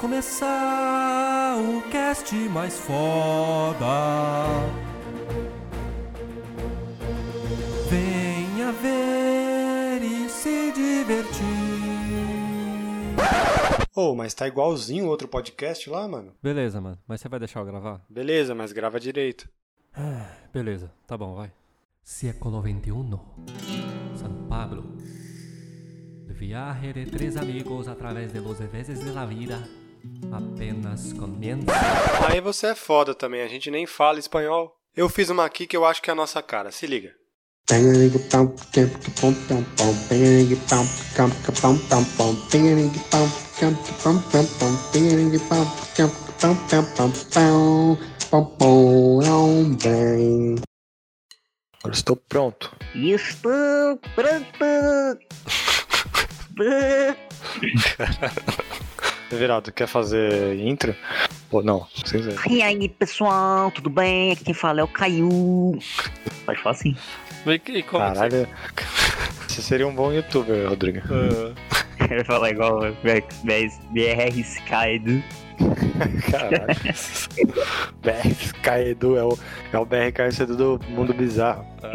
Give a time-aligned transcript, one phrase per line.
[0.00, 3.84] começar o cast mais foda.
[7.90, 11.44] Venha ver e se divertir.
[13.94, 16.32] Ô, mas tá igualzinho o outro podcast lá, mano?
[16.42, 16.98] Beleza, mano.
[17.06, 18.00] Mas você vai deixar eu gravar?
[18.08, 19.50] Beleza, mas grava direito.
[20.50, 21.52] Beleza, tá bom, vai.
[22.02, 22.90] Século XXI.
[24.16, 24.96] São Pablo.
[26.26, 29.62] Viaje de tres amigos a través de los veces de la vida
[30.32, 31.66] apenas comienza.
[32.28, 34.76] Aí você é foda também, a gente nem fala espanhol.
[34.96, 37.14] Eu fiz uma aqui que eu acho que é a nossa cara, se liga.
[51.78, 52.76] Agora estou pronto.
[52.94, 55.18] Estou pronto.
[59.30, 60.94] Everaldo, quer fazer intro?
[61.48, 62.36] Pô, não, sem ver.
[62.48, 64.32] E aí, pessoal, tudo bem?
[64.32, 65.78] Aqui quem fala é o Caiu.
[66.44, 66.96] Pode falar assim.
[67.44, 68.48] Vem aqui, como que Caralho,
[69.48, 71.00] você seria um bom youtuber, Rodrigo.
[71.06, 71.54] você-
[72.10, 75.22] Eu ia falar igual o BR Skydo.
[76.30, 76.66] Caralho.
[78.02, 79.38] BRK Edu é o,
[79.72, 81.64] é o BRK Edu do Mundo Bizarro.
[81.82, 81.90] Ah,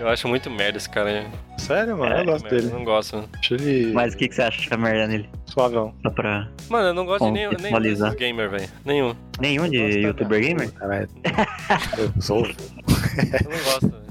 [0.00, 1.10] Eu acho muito merda esse cara.
[1.10, 1.26] hein?
[1.58, 2.72] Sério, mano, É, eu gosto Merda, dele.
[2.72, 3.28] Eu não gosto.
[3.38, 5.28] Acho ele Mas o que, que você acha da merda nele?
[5.46, 5.94] suavão.
[6.02, 6.48] Só pra.
[6.68, 8.68] Mano, eu não gosto de nenhum, nenhum desses gamer, velho.
[8.84, 9.14] Nenhum.
[9.40, 10.46] Nenhum de youtuber né?
[10.48, 10.72] gamer?
[10.72, 11.08] Caralho.
[11.98, 12.46] Eu sou.
[12.46, 13.88] Eu não gosto.
[13.90, 14.08] velho.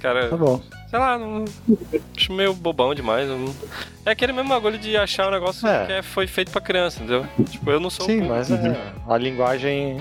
[0.00, 0.60] Cara, Tá bom.
[0.88, 1.44] sei lá, não,
[2.16, 3.28] acho meio bobão demais.
[3.28, 3.52] não-
[4.04, 5.86] É aquele mesmo bagulho de achar um negócio É.
[5.86, 7.26] que é- foi feito pra criança, entendeu?
[7.50, 8.76] Tipo, eu não sou Sim, mas é,
[9.08, 10.00] a linguagem.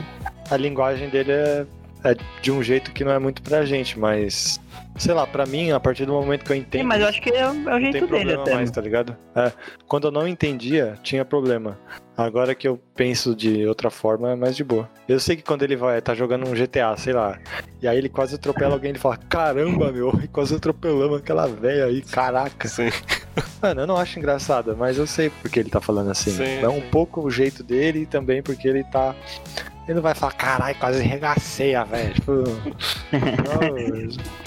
[0.52, 1.66] A linguagem dele é,
[2.06, 4.60] é de um jeito que não é muito pra gente, mas.
[4.98, 6.82] Sei lá, pra mim, a partir do momento que eu entendo.
[6.82, 8.54] Sim, mas eu acho que é, o- é o não tem jeito dele problema até.
[8.54, 9.18] mais, tá ligado?
[9.36, 9.52] É,
[9.88, 11.78] quando eu não entendia, tinha problema.
[12.18, 14.90] Agora que eu penso de outra forma, é mais de boa.
[15.06, 17.38] Eu sei que quando ele vai, tá jogando um GTA, sei lá,
[17.82, 21.88] e aí ele quase atropela alguém, ele fala, caramba, meu, e quase atropelamos aquela velha
[21.88, 22.66] aí, caraca.
[22.70, 22.90] Sim.
[23.62, 26.32] Mano, eu não acho engraçado, mas eu sei porque ele tá falando assim.
[26.32, 26.88] Sim, é um sim.
[26.90, 29.14] pouco o jeito dele e também porque ele tá.
[29.88, 32.12] Ele não vai falar, caralho, quase regacei a velha.
[32.14, 32.32] Tipo,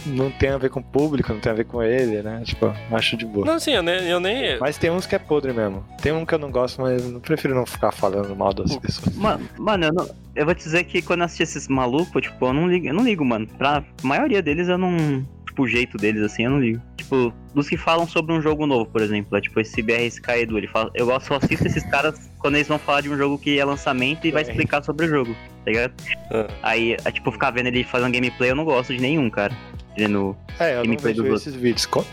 [0.07, 2.43] não, não tem a ver com o público, não tem a ver com ele, né?
[2.45, 3.47] Tipo, acho de boa.
[3.47, 4.09] Não, sim, eu nem.
[4.09, 5.85] Eu nem Mas tem uns que é podre mesmo.
[6.03, 9.15] Tem um que eu não gosto, mas eu prefiro não ficar falando mal das pessoas.
[9.15, 12.45] Ma- Mano, eu, não- eu vou te dizer que quando eu assisti esses malucos, tipo,
[12.47, 13.47] eu não ligo, eu não ligo, mano.
[13.59, 15.25] Pra maioria deles eu não.
[15.59, 16.81] Tipo, o jeito deles, assim, eu não ligo.
[16.97, 19.37] Tipo, dos que falam sobre um jogo novo, por exemplo.
[19.37, 20.57] É tipo esse BRSK Edu.
[20.59, 23.39] Ele fala, eu gosto, só assisto esses caras quando eles vão falar de um jogo
[23.39, 24.51] que é lançamento e vai BR.
[24.51, 25.93] explicar sobre o jogo, tá ligado?
[26.31, 26.47] Ah.
[26.63, 29.53] Aí, é, tipo, ficar vendo ele fazendo gameplay, eu não gosto de nenhum, cara.
[29.97, 30.37] Vendo.
[30.61, 31.87] É, eu não Gameplay vejo dos esses vídeos.
[31.87, 32.05] Co-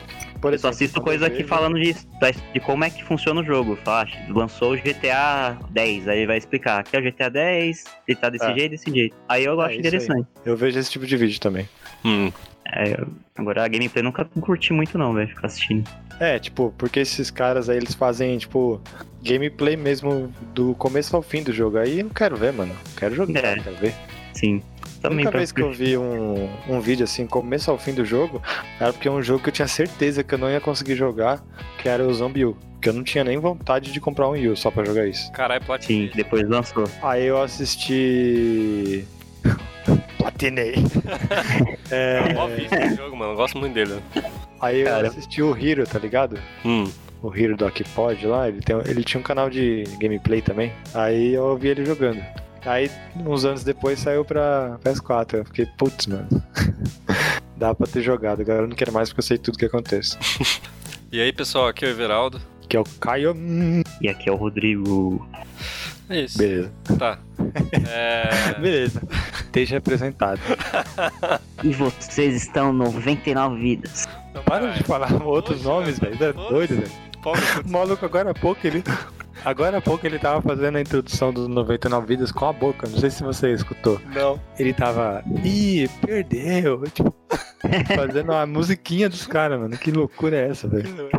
[0.42, 1.94] Por Eu só assisto coisa aqui vejo- falando de,
[2.54, 3.76] de como é que funciona o jogo.
[3.84, 6.80] Fala, ah, lançou o GTA 10, aí vai explicar.
[6.80, 8.54] Aqui é o GTA 10, ele tá desse É.
[8.56, 9.16] jeito, desse jeito.
[9.30, 9.88] Aí eu acho isso aí.
[9.88, 10.28] interessante.
[10.46, 11.70] Eu vejo esse tipo de vídeo também.
[12.04, 12.32] Hum.
[12.76, 12.98] É,
[13.38, 15.90] agora a gameplay eu nunca curti muito não, velho, ficar assistindo.
[16.20, 18.82] É, tipo, porque esses caras aí, eles fazem, tipo,
[19.24, 21.78] gameplay mesmo do começo ao fim do jogo.
[21.78, 22.76] Aí eu quero ver, mano.
[22.98, 23.56] Quero jogar, É.
[23.60, 23.94] quero ver.
[24.34, 24.62] Sim.
[24.98, 27.94] A Também única pra vez que eu vi um, um vídeo assim, começo ao fim
[27.94, 28.42] do jogo,
[28.80, 31.44] era porque é um jogo que eu tinha certeza que eu não ia conseguir jogar,
[31.82, 32.58] que era o Zombie U.
[32.82, 35.32] Que eu não tinha nem vontade de comprar um U só pra jogar isso.
[35.32, 36.12] Caralho, Sim, platinei.
[36.16, 36.84] depois lançou.
[37.04, 39.06] Aí eu assisti.
[40.26, 40.76] Platinei.
[41.92, 43.34] É, Mó vício esse jogo, mano.
[43.34, 44.02] Eu gosto muito dele.
[44.60, 45.08] aí eu Cara.
[45.08, 46.40] assisti o Hiro, tá ligado?
[46.66, 46.90] Hum.
[47.22, 50.74] O Hiro do Akipod lá, ele, tem, ele tinha um canal de gameplay também.
[50.96, 52.24] Aí eu ouvi ele jogando.
[52.66, 55.34] Aí, uns anos depois, saiu pra PS4.
[55.36, 56.28] Eu fiquei, putz, mano.
[57.56, 58.42] Dá pra ter jogado.
[58.42, 60.18] Agora eu não quero mais porque eu sei tudo que acontece.
[61.12, 62.42] E aí, pessoal, aqui é o Everaldo.
[62.68, 63.34] Que é o Caio.
[64.02, 65.26] E aqui é o Rodrigo.
[66.10, 66.38] É isso.
[66.38, 66.74] Beleza.
[67.00, 67.20] Tá.
[67.88, 68.60] É...
[68.60, 69.02] Beleza.
[69.56, 70.42] Deixa apresentado.
[71.64, 74.06] E vocês estão 99 vidas.
[74.46, 76.22] Para de falar outros Poxa, nomes, velho.
[76.22, 76.92] É doido, velho.
[77.66, 78.84] O maluco agora há pouco ele.
[79.46, 82.86] Agora há pouco ele tava fazendo a introdução dos 99 vidas com a boca.
[82.90, 83.98] Não sei se você escutou.
[84.14, 84.38] Não.
[84.60, 85.24] Ele tava.
[85.42, 86.84] Ih, perdeu.
[86.94, 87.16] Tipo,
[87.96, 89.78] fazendo a musiquinha dos caras, mano.
[89.78, 91.10] Que loucura é essa, velho?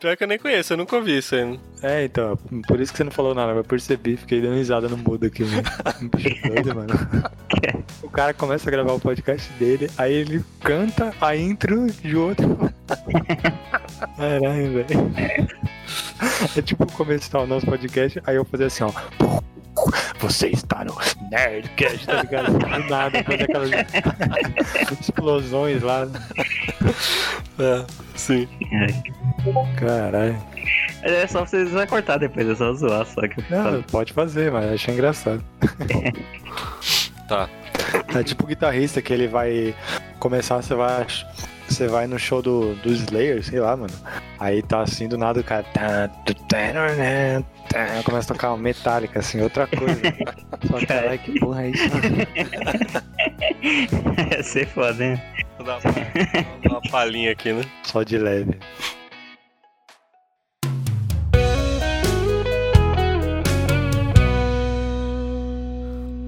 [0.00, 1.58] Pior que eu nem conheço, eu nunca ouvi isso aí.
[1.82, 2.36] É, então,
[2.66, 5.44] por isso que você não falou nada, eu percebi, fiquei dando risada no mudo aqui,
[5.44, 5.62] mano.
[6.02, 6.94] Um bicho doido, mano.
[8.02, 12.72] O cara começa a gravar o podcast dele, aí ele canta a intro de outro.
[14.16, 14.86] Caralho, velho.
[16.56, 18.92] É tipo o começo do nosso podcast, aí eu fazer assim, ó.
[20.20, 20.96] Você está no
[21.30, 22.52] Nerdcast, tá ligado?
[22.58, 23.70] Do nada, fazer aquelas
[25.00, 26.08] explosões lá.
[27.58, 27.84] É,
[28.14, 28.48] sim.
[28.72, 29.78] É.
[29.78, 30.42] Caralho.
[31.02, 34.72] É só vocês vai cortar depois, é só zoar, só que Não, pode fazer, mas
[34.72, 35.42] achei engraçado.
[37.28, 37.48] Tá.
[38.14, 39.74] É tipo o guitarrista que ele vai
[40.18, 41.06] começar, você vai.
[41.68, 43.92] Você vai no show do, do Slayer, sei lá, mano.
[44.38, 45.64] Aí tá assim, do nada o cara.
[45.64, 50.00] tá, tá, tá, Começa a tocar uma metálica, assim, outra coisa.
[50.66, 51.84] Só que, caralho, que porra é isso?
[54.34, 55.20] Ia ser foda, hein?
[55.58, 55.92] Vou dar uma,
[56.62, 57.62] dar uma palhinha aqui, né?
[57.84, 58.58] Só de leve.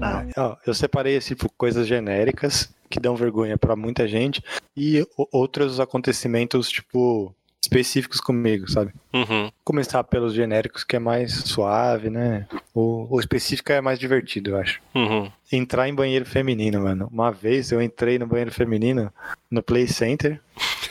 [0.03, 4.43] Ah, ó, eu separei assim por coisas genéricas que dão vergonha pra muita gente
[4.77, 7.33] e outros acontecimentos tipo
[7.63, 8.91] específicos comigo, sabe?
[9.13, 9.49] Uhum.
[9.63, 12.47] Começar pelos genéricos que é mais suave, né?
[12.73, 14.81] O, o específico é mais divertido, eu acho.
[14.95, 15.31] Uhum.
[15.51, 17.07] Entrar em banheiro feminino, mano.
[17.11, 19.13] Uma vez eu entrei no banheiro feminino
[19.49, 20.41] no Play Center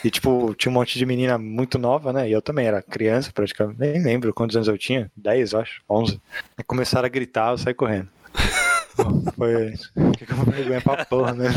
[0.05, 2.29] e, tipo, tinha um monte de menina muito nova, né?
[2.29, 3.79] E eu também era criança, praticamente.
[3.79, 5.11] Nem lembro quantos anos eu tinha.
[5.17, 5.83] 10, eu acho.
[5.91, 6.21] 11.
[6.59, 8.09] E começaram a gritar, eu saí correndo.
[9.37, 9.73] Foi.
[10.19, 11.55] Fiquei com vergonha pra porra, né?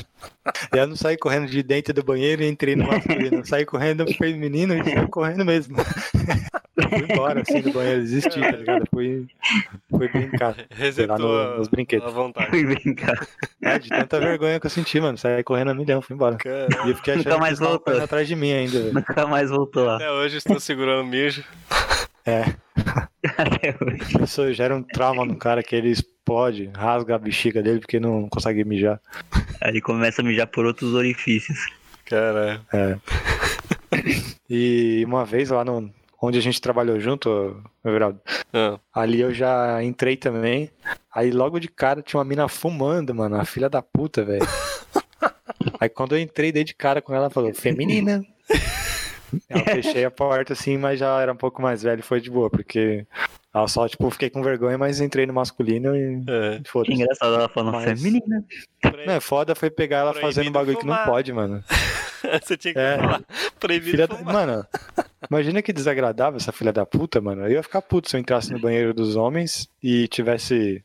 [0.73, 3.37] E eu não saí correndo de dentro do banheiro e entrei no masculino.
[3.37, 5.75] Eu saí correndo no feminino e saí correndo mesmo.
[5.77, 8.01] Fui embora, assim, do banheiro.
[8.01, 8.85] Desisti, tá ligado?
[8.91, 9.25] Fui,
[9.89, 10.55] fui brincar.
[10.71, 12.07] Resetou no- nos brinquedos.
[12.07, 12.49] a vontade.
[12.49, 13.27] Fui brincar.
[13.61, 15.17] É, de tanta vergonha que eu senti, mano.
[15.17, 16.35] Saí correndo a milhão, fui embora.
[16.37, 16.67] Caralho.
[16.85, 18.01] E eu fiquei achando Nunca mais que voltou.
[18.01, 18.93] atrás de mim ainda, velho.
[18.93, 19.95] Nunca mais voltou lá.
[19.95, 21.43] Até hoje estou segurando mijo.
[22.25, 22.43] É,
[23.37, 24.23] Até hoje.
[24.23, 28.29] isso gera um trauma no cara que ele explode, rasga a bexiga dele porque não
[28.29, 28.99] consegue mijar.
[29.61, 31.59] Aí começa a mijar por outros orifícios.
[32.05, 32.61] Caralho.
[32.73, 32.97] É.
[34.49, 35.89] E uma vez lá no,
[36.21, 38.19] onde a gente trabalhou junto, Everaldo,
[38.53, 40.69] Ah, ali eu já entrei também.
[41.13, 44.45] Aí logo de cara tinha uma mina fumando, mano, a filha da puta, velho.
[45.79, 48.23] Aí quando eu entrei, dei de cara com ela, ela falou, feminina.
[49.49, 52.29] Eu fechei a porta assim, mas já era um pouco mais velho e foi de
[52.29, 53.05] boa, porque
[53.53, 56.61] ela só, tipo, fiquei com vergonha, mas entrei no masculino e é.
[56.65, 56.93] Foda-se.
[56.93, 58.43] engraçado ela falando Mas- feminina.
[59.05, 61.05] Não, é foda foi pegar ela Proibido fazendo bagulho que não fumar.
[61.07, 61.63] pode, mano.
[62.41, 62.97] Você tinha que É.
[62.97, 63.21] falar.
[63.59, 64.15] Proibido Filha da...
[64.15, 64.33] fumar.
[64.33, 64.65] Mano,
[65.29, 67.45] imagina que desagradável essa filha da puta, mano.
[67.45, 70.83] Eu ia ficar puto se eu entrasse no banheiro dos homens e tivesse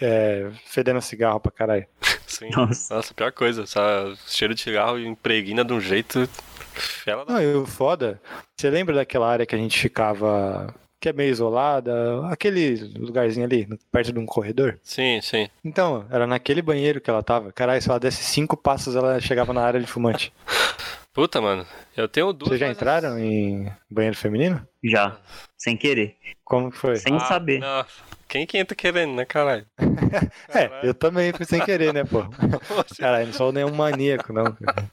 [0.00, 1.86] é, fedendo cigarro pra caralho.
[2.26, 2.50] Sim.
[2.50, 2.94] Nossa.
[2.94, 3.62] Nossa, pior coisa.
[3.64, 6.28] Essa cheiro de cigarro impregna de um jeito.
[6.74, 7.34] Fela da...
[7.34, 8.20] Não, e o foda,
[8.56, 11.92] você lembra daquela área que a gente ficava, que é meio isolada,
[12.30, 14.78] aquele lugarzinho ali, perto de um corredor?
[14.82, 15.50] Sim, sim.
[15.62, 17.52] Então, era naquele banheiro que ela tava.
[17.52, 20.32] Caralho, se ela desse cinco passos, ela chegava na área de fumante.
[21.12, 21.66] Puta, mano.
[21.94, 22.48] Eu tenho duas.
[22.48, 24.66] Vocês já mas- entraram em banheiro feminino?
[24.82, 25.18] Já.
[25.58, 26.16] Sem querer.
[26.42, 26.96] Como que foi?
[26.96, 27.58] Sem Ah, saber.
[27.60, 27.84] Não.
[28.26, 29.66] Quem que entra querendo, né, caralho?
[30.48, 32.24] É, eu também fui sem querer, né, pô?
[32.98, 34.44] Caralho, não sou nenhum maníaco, não.
[34.54, 34.90] cara.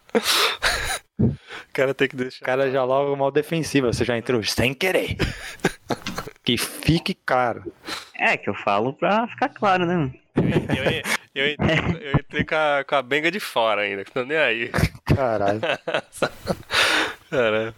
[1.20, 1.36] o
[1.74, 2.44] cara tem que O deixar.
[2.46, 5.16] cara já logo mal defensiva, você já entrou sem querer.
[6.44, 7.72] Que fique claro.
[8.16, 9.96] É, que eu falo pra ficar claro, né?
[9.96, 10.14] mano?
[10.36, 11.02] Eu, eu,
[11.36, 14.38] eu, entrei, eu entrei com, a, com a benga de fora ainda, que tô nem
[14.38, 14.72] aí.
[15.06, 15.60] Caralho.
[17.30, 17.76] Cara.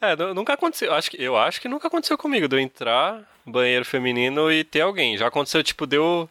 [0.00, 0.92] É, nu- nunca aconteceu.
[0.94, 4.64] Acho que, eu acho que nunca aconteceu comigo de eu entrar no banheiro feminino e
[4.64, 5.16] ter alguém.
[5.16, 6.28] Já aconteceu, tipo, de eu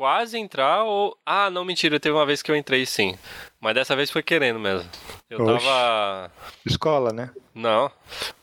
[0.00, 1.14] quase entrar ou.
[1.26, 3.14] Ah, não, mentira, teve uma vez que eu entrei sim.
[3.60, 4.88] Mas dessa vez foi querendo mesmo.
[5.28, 5.66] Eu Oxe.
[5.66, 6.32] tava.
[6.64, 7.28] Escola, né?
[7.54, 7.90] Não.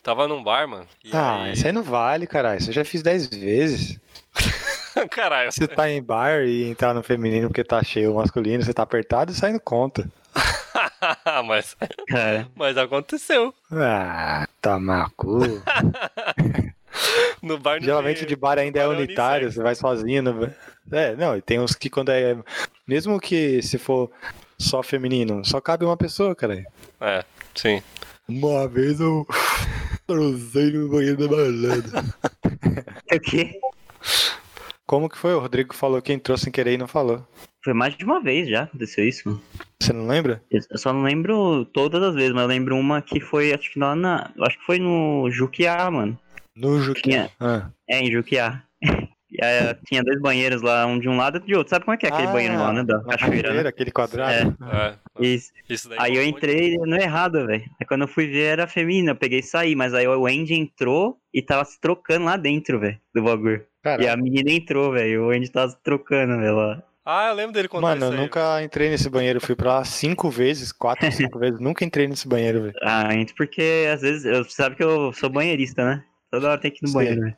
[0.04, 0.86] Tava num bar, mano.
[1.04, 2.60] E Ah, aí- isso aí não vale, caralho.
[2.60, 4.00] Isso eu já fiz 10 vezes.
[5.10, 5.52] Caralho.
[5.52, 8.84] Você tá em bar e entrar no feminino porque tá cheio o masculino, você tá
[8.84, 10.08] apertado, aí não conta.
[11.46, 11.76] mas,
[12.08, 13.52] Cara, mas aconteceu.
[13.72, 15.40] Ah, tá macu.
[17.44, 18.28] No bar no Geralmente dia.
[18.28, 19.56] de bar ainda é é unitário, unissex.
[19.56, 20.24] você vai sozinho.
[20.24, 20.52] No...
[20.92, 22.38] É, não, e tem uns que quando é.
[22.88, 24.10] Mesmo que se for
[24.58, 26.64] só feminino, só cabe uma pessoa, cara.
[27.02, 27.82] É, sim.
[28.28, 29.26] Uma vez eu
[30.08, 32.16] transei no banheiro da balada.
[33.12, 33.60] o quê?
[34.86, 35.34] Como que foi?
[35.34, 37.26] O Rodrigo falou que entrou sem querer e não falou.
[37.64, 39.28] Foi mais de uma vez já aconteceu isso.
[39.28, 39.42] mano.
[39.82, 40.42] Você não lembra?
[40.50, 43.80] Eu só não lembro todas as vezes, mas eu lembro uma que foi, acho que
[43.80, 44.32] lá na.
[44.42, 46.18] Acho que foi no Juquiá, mano.
[46.56, 47.30] No Juquinha.
[47.30, 47.32] Tinha.
[47.40, 47.70] Ah.
[47.90, 48.64] É, em Juquiá.
[49.30, 51.70] E aí, tinha dois banheiros lá, um de um lado e outro de outro.
[51.70, 52.84] Sabe como é que é aquele Ah, banheiro lá, né?
[52.84, 53.70] Da cachoeira, né?
[53.70, 54.56] aquele quadrado.
[54.64, 55.52] É, Isso.
[55.70, 57.64] isso daí Aí eu entrei no errado, velho.
[57.80, 60.54] Aí quando eu fui ver era feminina, eu peguei e saí, mas aí o Andy
[60.54, 63.66] entrou e tava se trocando lá dentro, velho, do bagulho.
[64.00, 66.84] E a menina entrou, velho, o Andy tava se trocando, velho, lá.
[67.10, 68.22] Ah, eu lembro dele contando Mano, eu isso aí.
[68.22, 69.40] nunca entrei nesse banheiro.
[69.40, 71.58] Fui pra lá cinco vezes, quatro, cinco vezes.
[71.58, 72.74] Nunca entrei nesse banheiro, velho.
[72.84, 73.08] Ah,
[73.38, 76.04] porque às vezes, eu sabe que eu sou banheirista, né?
[76.30, 76.94] Toda hora tem que ir no Sim.
[76.96, 77.38] banheiro, velho.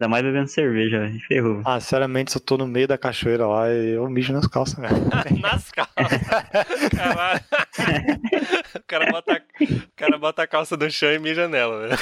[0.00, 1.20] Ainda mais bebendo cerveja, velho.
[1.26, 1.62] Ferrou.
[1.64, 4.94] Ah, sinceramente, se eu tô no meio da cachoeira lá, eu mijo nas calças, velho.
[5.42, 5.96] Nas calças.
[6.96, 7.40] Caralho.
[8.76, 11.98] O cara, bota, o cara bota a calça no chão e mija nela, velho.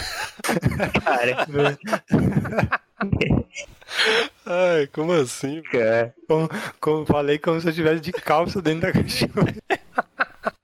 [1.02, 1.78] Cara,
[4.44, 5.60] Ai, como assim?
[5.62, 5.70] velho?
[5.70, 6.14] cara.
[6.28, 6.48] Como,
[6.80, 9.54] como falei, como se eu estivesse de calça dentro da cachoeira.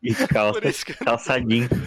[0.02, 1.68] E calça, Por isso que- calçadinho.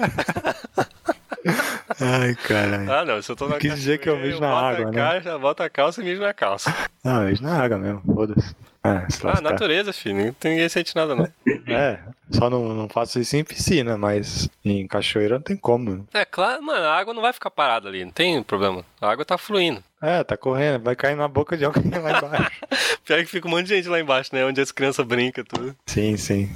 [2.00, 2.92] Ai, caralho.
[2.92, 4.98] Ah, não, se eu tô na Quis dizer que eu mijo na água, a né?
[4.98, 6.74] caixa, Bota a calça e mijo na calça.
[7.04, 8.56] Não, eu mijo na água mesmo, foda-se.
[8.84, 10.36] Ah, Ah, natureza, filho.
[10.44, 11.28] Ninguém- sente nada, não.
[11.68, 12.00] É,
[12.30, 16.08] só não, não faço isso em piscina, mas em cachoeira não tem como.
[16.14, 18.86] É claro, mano, a água não vai ficar parada ali, não tem problema.
[19.02, 19.84] A água tá fluindo.
[20.00, 22.62] É, tá correndo, vai cair na boca de alguém lá embaixo.
[23.04, 24.46] Pior que fica um monte de gente lá embaixo, né?
[24.46, 25.76] Onde as crianças brincam e tudo.
[25.88, 26.56] sim, sim.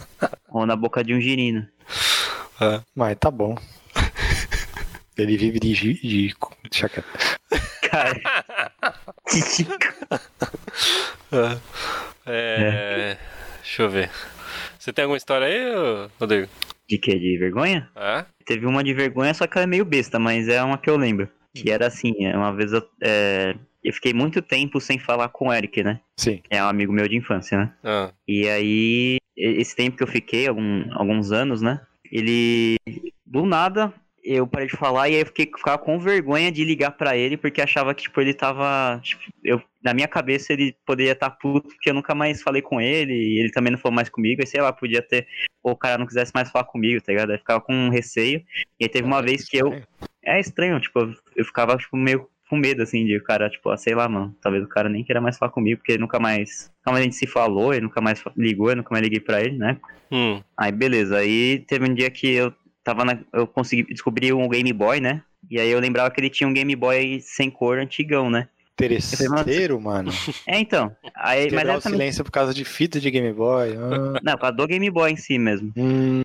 [0.49, 1.65] Ou na boca de um girino.
[2.61, 2.81] É.
[2.95, 3.57] Mas tá bom.
[5.19, 5.73] Ele vive de.
[5.75, 6.33] de...
[6.69, 7.07] Deixa quieto.
[7.89, 8.19] Cara.
[11.31, 11.59] É.
[12.25, 13.17] É,
[13.61, 14.09] Deixa eu ver.
[14.77, 16.47] Você tem alguma história aí, ô, Rodrigo?
[16.87, 17.17] De quê?
[17.19, 17.89] De vergonha?
[17.95, 18.25] É?
[18.45, 20.97] Teve uma de vergonha, só que ela é meio besta, mas é uma que eu
[20.97, 21.29] lembro.
[21.53, 25.49] Que era assim, é, uma vez eu, é, eu fiquei muito tempo sem falar com
[25.49, 25.99] o Eric, né?
[26.17, 26.41] Sim.
[26.49, 27.73] É um amigo meu de infância, né?
[27.83, 31.81] Ah, E aí, esse tempo que eu fiquei, algum- alguns anos, né?
[32.11, 32.77] Ele,
[33.25, 33.93] do nada,
[34.35, 37.37] eu parei de falar e aí eu fiquei, ficava com vergonha de ligar pra ele,
[37.37, 41.67] porque achava que, tipo, ele tava, tipo, eu, na minha cabeça ele poderia estar puto,
[41.69, 44.47] porque eu nunca mais falei com ele, e ele também não falou mais comigo, e
[44.47, 45.27] sei lá, podia ter,
[45.63, 47.31] ou o cara não quisesse mais falar comigo, tá ligado?
[47.31, 48.43] Aí ficava com um receio,
[48.79, 49.81] e aí teve uma vez que eu,
[50.23, 53.69] é estranho, tipo, eu- eu ficava, tipo, meio com medo, assim, de o cara, tipo,
[53.69, 56.71] ah, sei lá, mano, talvez o cara nem queira mais falar comigo, porque nunca mais,
[56.79, 59.39] nunca mais a gente se falou, ele nunca mais ligou, eu nunca mais liguei pra
[59.41, 59.77] ele, né?
[60.11, 62.53] hum, Aí, beleza, aí teve um dia que eu
[62.89, 65.21] tava na, eu consegui descobrir um Game Boy, né?
[65.49, 68.47] E aí eu lembrava que ele tinha um Game Boy sem cor antigão, né?
[68.73, 70.11] Interesseiro, mano.
[70.47, 73.75] É, então, aí, mas o também, silêncio por causa de fita de Game Boy.
[73.77, 74.19] ah.
[74.23, 75.71] não, por causa do Game Boy em si mesmo.
[75.75, 76.21] Hum,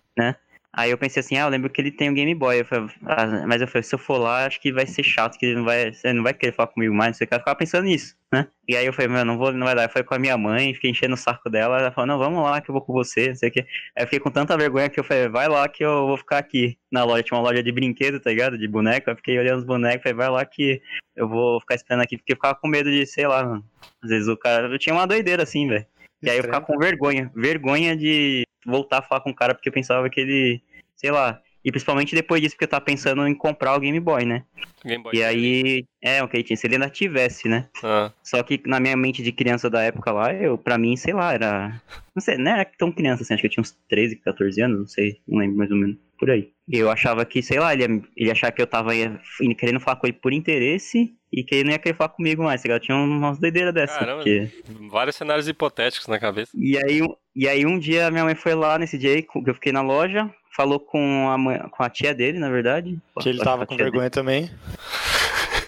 [0.77, 2.59] Aí eu pensei assim, ah, eu lembro que ele tem um Game Boy.
[2.59, 5.37] Eu falei, ah, mas eu falei, se eu for lá, acho que vai ser chato,
[5.37, 7.33] que ele não vai, ele não vai querer falar comigo mais, não sei o que.
[7.33, 8.45] Eu ficava pensando nisso, né?
[8.67, 9.83] E aí eu falei, meu, não vou, não vai dar.
[9.83, 11.79] Eu falei com a minha mãe, fiquei enchendo o saco dela.
[11.79, 13.61] Ela falou, não, vamos lá que eu vou com você, não sei o que.
[13.61, 16.39] Aí eu fiquei com tanta vergonha que eu falei, vai lá que eu vou ficar
[16.39, 17.23] aqui na loja.
[17.23, 18.57] Tinha uma loja de brinquedo, tá ligado?
[18.57, 19.09] De boneco.
[19.09, 20.81] Eu fiquei olhando os bonecos, falei, vai lá que
[21.15, 23.63] eu vou ficar esperando aqui, porque eu ficava com medo de, sei lá, mano.
[24.03, 24.67] Às vezes o cara.
[24.67, 25.85] Eu tinha uma doideira assim, velho.
[26.21, 27.31] E aí eu ficava com vergonha.
[27.33, 30.61] Vergonha de voltar a falar com o cara, porque eu pensava que ele,
[30.95, 31.41] sei lá.
[31.63, 34.43] E principalmente depois disso, porque eu tava pensando em comprar o Game Boy, né?
[34.83, 35.15] Game Boy.
[35.15, 37.67] E aí, é, o que ele tinha, se ele ainda tivesse, né?
[37.83, 41.13] Ah, Só que na minha mente de criança da época lá, eu, pra mim, sei
[41.13, 41.81] lá, era.
[42.15, 44.79] Não sei, não era tão criança assim, acho que eu tinha uns 13, 14 anos,
[44.79, 45.97] não sei, não lembro mais ou menos.
[46.25, 46.49] Por aí.
[46.67, 49.19] Eu achava que, sei lá, ele ia, ele ia achar que eu tava ia-
[49.59, 52.61] querendo falar com ele por interesse e que ele não ia querer falar comigo mais.
[52.63, 52.81] tá ligado?
[52.81, 53.95] Tinha umas doideiras dessas.
[53.97, 54.23] Caramba.
[54.23, 54.49] Porque...
[54.89, 56.51] vários cenários hipotéticos na cabeça.
[56.55, 59.37] E aí, um- e aí um dia minha mãe foi lá nesse dia aí, que
[59.49, 62.97] eu fiquei na loja, falou com a, mãe, com a tia dele, na verdade.
[63.21, 64.49] que ele tava com vergonha também.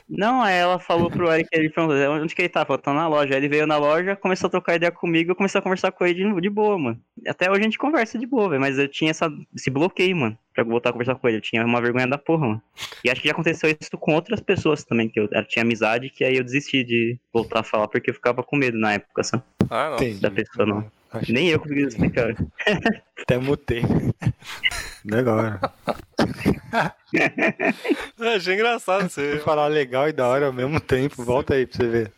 [0.10, 2.66] Não, aí ela falou pro Eric, ele perguntou, onde que ele tá?
[2.66, 3.34] Falou, tá na loja.
[3.34, 6.06] Aí ele veio na loja, começou a trocar ideia comigo, eu comecei a conversar com
[6.06, 7.02] ele de, de boa, mano.
[7.28, 10.38] Até hoje a gente conversa de boa, velho, mas eu tinha essa, esse bloqueio, mano,
[10.54, 11.38] pra voltar a conversar com ele.
[11.38, 12.62] Eu tinha uma vergonha da porra, mano.
[13.04, 16.10] E acho que já aconteceu isso com outras pessoas também, que eu, eu tinha amizade,
[16.10, 19.24] que aí eu desisti de voltar a falar, porque eu ficava com medo na época,
[19.24, 19.44] sabe?
[19.70, 20.20] Ah, não.
[20.20, 20.92] Da pessoa, não.
[21.12, 22.36] Acho Nem eu consegui explicar.
[23.22, 23.82] Até mutei.
[25.14, 25.60] Agora.
[28.20, 31.24] Eu achei engraçado Você falar legal e da hora ao mesmo tempo.
[31.24, 32.12] Volta aí pra você ver.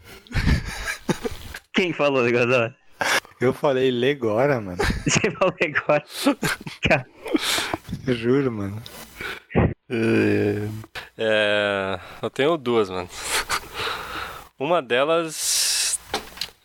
[1.74, 2.74] Quem falou, negócio?
[3.40, 4.78] Eu falei legora, mano.
[5.08, 5.56] Você falou
[8.06, 8.82] Eu juro, mano.
[11.18, 13.10] É, eu tenho duas, mano.
[14.60, 15.98] Uma delas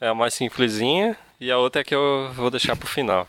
[0.00, 3.28] é a mais simplesinha e a outra é que eu vou deixar pro final.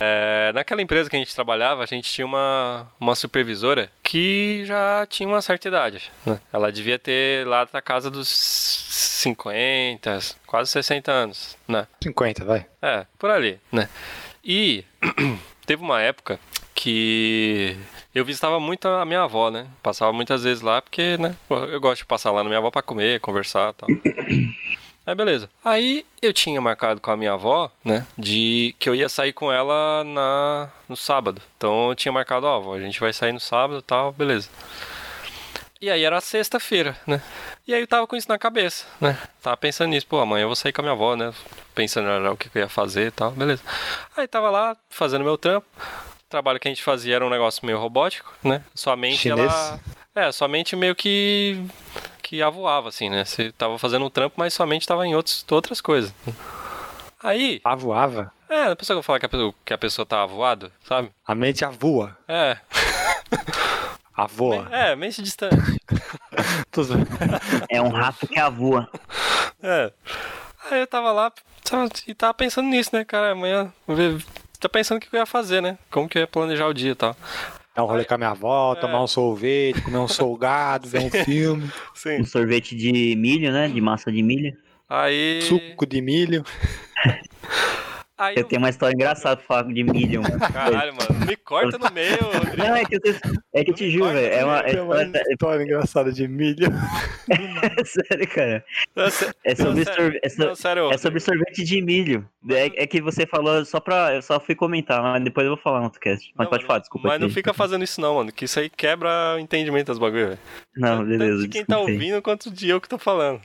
[0.00, 5.06] É, naquela empresa que a gente trabalhava, a gente tinha uma, uma supervisora que já
[5.08, 6.10] tinha uma certa idade.
[6.26, 6.40] né?
[6.52, 11.86] Ela devia ter lá da casa dos 50, quase 60 anos, né?
[12.02, 12.66] 50, vai.
[12.80, 13.88] É, por ali, né?
[14.44, 14.84] E
[15.64, 16.40] teve uma época
[16.74, 17.76] que
[18.14, 19.66] eu visitava muito a minha avó, né?
[19.82, 21.36] Passava muitas vezes lá porque, né?
[21.48, 23.88] Eu gosto de passar lá na minha avó pra comer, conversar e tal.
[25.04, 25.50] Aí beleza.
[25.64, 28.06] Aí eu tinha marcado com a minha avó, né?
[28.16, 31.42] De que eu ia sair com ela na no sábado.
[31.56, 34.48] Então eu tinha marcado, ó, avó, a gente vai sair no sábado e tal, beleza.
[35.80, 37.20] E aí era sexta-feira, né?
[37.66, 39.18] E aí eu tava com isso na cabeça, né?
[39.42, 41.34] Tava pensando nisso, pô, amanhã eu vou sair com a minha avó, né?
[41.74, 43.62] Pensando era o que eu ia fazer e tal, beleza.
[44.16, 45.66] Aí tava lá fazendo meu trampo.
[45.76, 48.62] O trabalho que a gente fazia era um negócio meio robótico, né?
[48.72, 49.52] Somente Chinês?
[49.52, 49.80] ela.
[50.14, 51.60] É, somente meio que.
[52.32, 53.26] Que avoava, assim, né?
[53.26, 56.14] Você tava fazendo um trampo, mas somente tava em outros, outras coisas.
[57.22, 57.60] Aí.
[57.62, 58.32] Avoava?
[58.48, 61.10] É, a pessoa que fala que a pessoa, que a pessoa tá avoada, sabe?
[61.26, 62.16] A mente avoa.
[62.26, 62.56] É.
[64.14, 64.66] Avoa.
[64.72, 65.56] É, mente distante.
[67.68, 68.88] é um rato que avoa.
[69.62, 69.92] É.
[70.70, 71.30] Aí eu tava lá
[72.06, 73.32] e tava pensando nisso, né, cara?
[73.32, 74.24] Amanhã, ver,
[74.58, 75.76] tá pensando o que eu ia fazer, né?
[75.90, 77.14] Como que eu ia planejar o dia e tal.
[77.74, 78.80] Dar um rolê com a minha avó, é.
[78.80, 81.70] tomar um sorvete, comer um salgado, ver um filme.
[81.94, 82.20] Sim.
[82.20, 83.68] Um sorvete de milho, né?
[83.68, 84.56] De massa de milho.
[84.88, 85.40] Aí.
[85.42, 86.44] Suco de milho.
[88.22, 90.22] Aí eu, eu tenho uma história engraçada pra falar de Medium.
[90.54, 91.26] Caralho, mano.
[91.26, 92.18] Me corta no meio.
[92.56, 93.00] Não, é que, eu,
[93.52, 94.32] é que eu te juro, velho.
[94.32, 96.68] É uma, é uma história engraçada de milho.
[97.28, 98.64] é sério, cara.
[99.44, 100.92] é, sobre não, sorvete, é, so, não, sério.
[100.92, 102.28] é sobre sorvete de milho.
[102.48, 104.14] É, é, que você falou só pra.
[104.14, 106.32] Eu só fui comentar, mas depois eu vou falar no outro cast.
[106.36, 107.08] Mas não, pode falar, desculpa.
[107.08, 108.30] Mas não fica fazendo isso, não, mano.
[108.30, 110.38] Que isso aí quebra o entendimento das bagulho, velho.
[110.76, 111.32] Não, beleza.
[111.32, 113.40] Tanto de quem tá ouvindo quanto de eu que tô falando.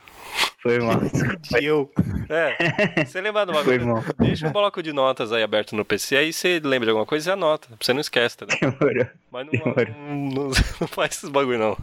[0.68, 1.00] Foi mal.
[1.64, 1.90] Eu.
[2.30, 3.06] É.
[3.06, 3.80] Você lembra do bagulho?
[3.80, 4.04] Foi mal.
[4.20, 7.30] Deixa um bloco de notas aí aberto no PC, aí você lembra de alguma coisa
[7.30, 7.70] e anota.
[7.80, 8.46] Você não esquece, tá?
[8.46, 9.08] Demorou.
[9.32, 10.44] Mas não, não, não,
[10.82, 11.78] não faz esses bagulho, não.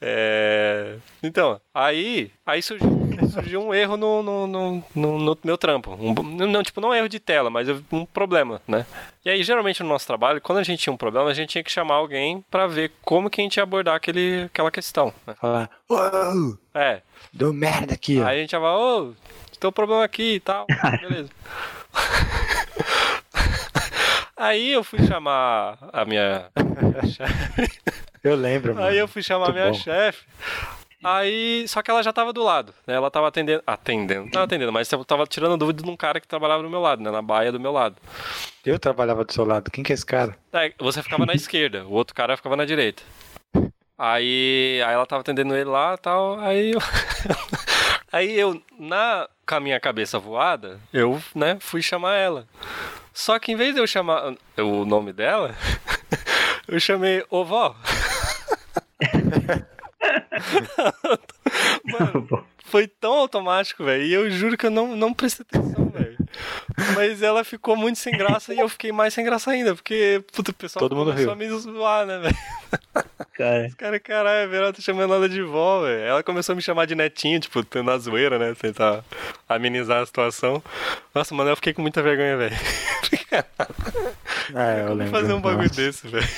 [0.00, 0.96] é...
[1.22, 2.88] Então, aí, aí surgiu,
[3.30, 5.92] surgiu um erro no, no, no, no, meu trampo.
[5.92, 6.14] Um,
[6.46, 8.86] não, tipo, não um erro de tela, mas um problema, né?
[9.24, 11.64] E aí, geralmente no nosso trabalho, quando a gente tinha um problema, a gente tinha
[11.64, 15.12] que chamar alguém para ver como que a gente ia abordar aquele, aquela questão.
[15.26, 15.34] Né?
[15.38, 17.02] Falar, uou, é.
[17.30, 18.26] deu merda aqui, ó.
[18.26, 19.14] Aí a gente ia falar, ô,
[19.58, 20.66] tem um problema aqui e tal.
[21.02, 21.28] Beleza.
[24.34, 26.46] Aí eu fui chamar a minha.
[28.22, 28.86] Eu lembro, mano.
[28.86, 30.24] Aí eu fui chamar a minha chefe.
[31.02, 32.94] Aí, só que ela já tava do lado, né?
[32.94, 36.20] Ela tava atendendo, atendendo, não tava atendendo, mas eu tava tirando dúvida de um cara
[36.20, 37.10] que trabalhava do meu lado, né?
[37.10, 37.96] Na baia do meu lado.
[38.66, 40.36] Eu trabalhava do seu lado, quem que é esse cara?
[40.52, 43.02] É, você ficava na esquerda, o outro cara ficava na direita.
[43.96, 46.80] Aí, aí ela tava atendendo ele lá e tal, aí eu...
[48.12, 52.46] aí eu, na, com a minha cabeça voada, eu, né, fui chamar ela.
[53.12, 55.54] Só que em vez de eu chamar o nome dela,
[56.68, 57.74] eu chamei ô vó.
[61.84, 64.04] Mano, foi tão automático, velho.
[64.04, 66.16] E eu juro que eu não, não prestei atenção, velho.
[66.94, 70.52] Mas ela ficou muito sem graça e eu fiquei mais sem graça ainda, porque, puta,
[70.52, 71.50] o pessoal Todo mundo começou riu.
[71.50, 72.36] a me zoar, né, velho?
[73.34, 73.66] Cara.
[73.66, 76.02] Os caras, caralho, a Verona tá chamando ela de vó, velho.
[76.02, 78.54] Ela começou a me chamar de netinho, tipo, tendo a zoeira, né?
[78.54, 79.04] Tentar
[79.48, 80.62] amenizar a situação.
[81.14, 82.56] Nossa, mano, eu fiquei com muita vergonha, velho.
[84.54, 85.10] É, eu lembro.
[85.10, 85.80] fazer um bagulho Nossa.
[85.82, 86.28] desse, velho.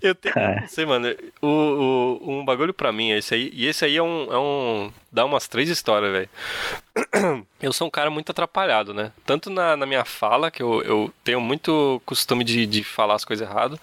[0.00, 0.38] Eu tenho.
[0.38, 0.66] É.
[0.68, 1.08] Sei, mano.
[1.40, 3.50] O, o, um bagulho pra mim é esse aí.
[3.52, 4.32] E esse aí é um.
[4.32, 7.46] É um dá umas três histórias, velho.
[7.60, 9.12] Eu sou um cara muito atrapalhado, né?
[9.26, 13.24] Tanto na, na minha fala, que eu, eu tenho muito costume de, de falar as
[13.24, 13.80] coisas erradas,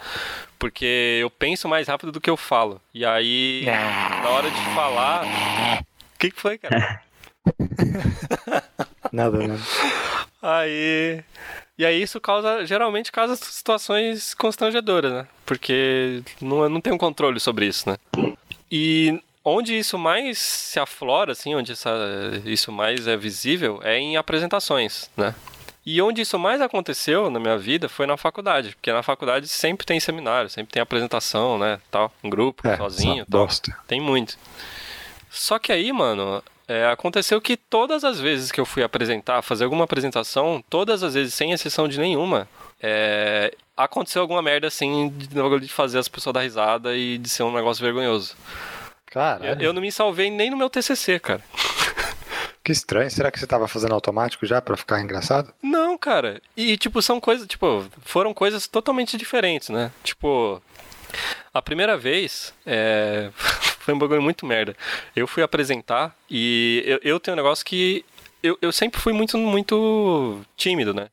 [0.57, 2.79] porque eu penso mais rápido do que eu falo.
[2.93, 5.25] E aí, na hora de falar.
[5.83, 7.01] O que, que foi, cara?
[9.11, 9.61] Nada, nada.
[10.41, 11.23] Aí.
[11.77, 15.27] E aí isso causa, geralmente causa situações constrangedoras, né?
[15.45, 17.97] Porque não, não tem um controle sobre isso, né?
[18.71, 21.91] E onde isso mais se aflora, assim, onde essa,
[22.45, 25.35] isso mais é visível, é em apresentações, né?
[25.85, 29.85] E onde isso mais aconteceu na minha vida foi na faculdade, porque na faculdade sempre
[29.85, 33.45] tem seminário, sempre tem apresentação, né, tal, em grupo, é, sozinho, tal.
[33.45, 33.77] Bosta.
[33.85, 34.35] Tem muito.
[35.29, 39.65] Só que aí, mano, é, aconteceu que todas as vezes que eu fui apresentar, fazer
[39.65, 42.47] alguma apresentação, todas as vezes, sem exceção de nenhuma,
[42.81, 47.53] é, aconteceu alguma merda assim de, fazer as pessoas dar risada e de ser um
[47.53, 48.35] negócio vergonhoso.
[49.05, 49.45] Cara.
[49.45, 51.41] Eu, eu, não me salvei nem no meu TCC, cara.
[52.63, 53.11] Que estranho.
[53.11, 55.53] Será que você tava fazendo automático já para ficar engraçado?
[55.61, 56.41] Não, cara.
[56.57, 59.91] E, tipo, são coisas, tipo, foram coisas totalmente diferentes, né?
[60.03, 60.59] Tipo,
[61.53, 63.29] a primeira vez, é...
[63.85, 64.75] foi um bagulho muito merda.
[65.15, 68.03] Eu fui apresentar e eu, eu tenho um negócio que
[68.41, 71.07] eu, eu sempre fui muito, muito tímido, né?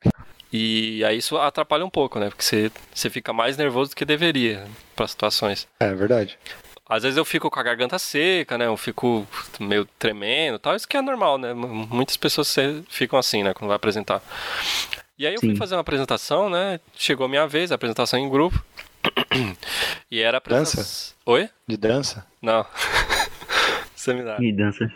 [0.51, 2.31] E aí isso atrapalha um pouco, né?
[2.31, 5.69] Porque você, você fica mais nervoso do que deveria para situações.
[5.79, 6.39] É verdade.
[6.89, 8.67] Às vezes eu fico com a garganta seca, né?
[8.67, 9.27] Eu fico
[9.61, 10.75] meio tremendo tal.
[10.75, 11.53] Isso que é normal, né?
[11.53, 12.55] Muitas pessoas
[12.89, 13.53] ficam assim, né?
[13.53, 14.23] Quando vai apresentar.
[15.19, 15.49] E aí eu Sim.
[15.49, 16.81] fui fazer uma apresentação, né?
[16.97, 18.63] Chegou a minha vez, a apresentação em grupo.
[20.11, 20.59] E era pra.
[20.59, 21.15] Dança?
[21.25, 21.49] Oi?
[21.67, 22.27] De dança?
[22.41, 22.67] Não.
[23.97, 24.41] Seminário.
[24.41, 24.91] De dança.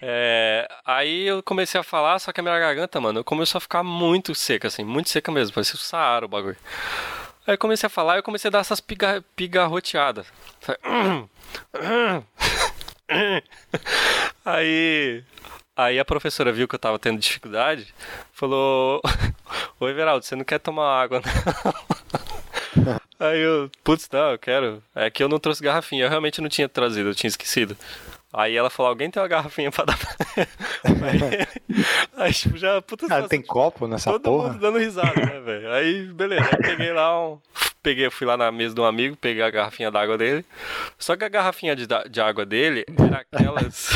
[0.00, 3.82] É, aí eu comecei a falar, só que a minha garganta, mano, começou a ficar
[3.82, 6.56] muito seca, assim, muito seca mesmo, parecia o Saara o bagulho.
[7.46, 10.26] Aí eu comecei a falar e eu comecei a dar essas piga, pigarroteadas.
[14.44, 15.22] Aí,
[15.76, 17.94] aí a professora viu que eu tava tendo dificuldade,
[18.32, 19.00] falou:
[19.78, 22.94] Oi, Veraldo, você não quer tomar água, não?
[23.18, 24.82] Aí eu, putz, não, eu quero.
[24.94, 27.76] É que eu não trouxe garrafinha, eu realmente não tinha trazido, eu tinha esquecido.
[28.32, 30.14] Aí ela falou, alguém tem uma garrafinha pra dar pra
[30.84, 31.46] Aí,
[32.16, 34.48] aí tipo, já, puta Cara, tem copo nessa Todo porra?
[34.48, 35.72] mundo dando risada, né, velho?
[35.72, 37.38] Aí, beleza, aí peguei lá um.
[37.82, 40.44] Peguei, fui lá na mesa de um amigo, peguei a garrafinha d'água dele.
[40.98, 43.90] Só que a garrafinha de, de água dele era aquelas.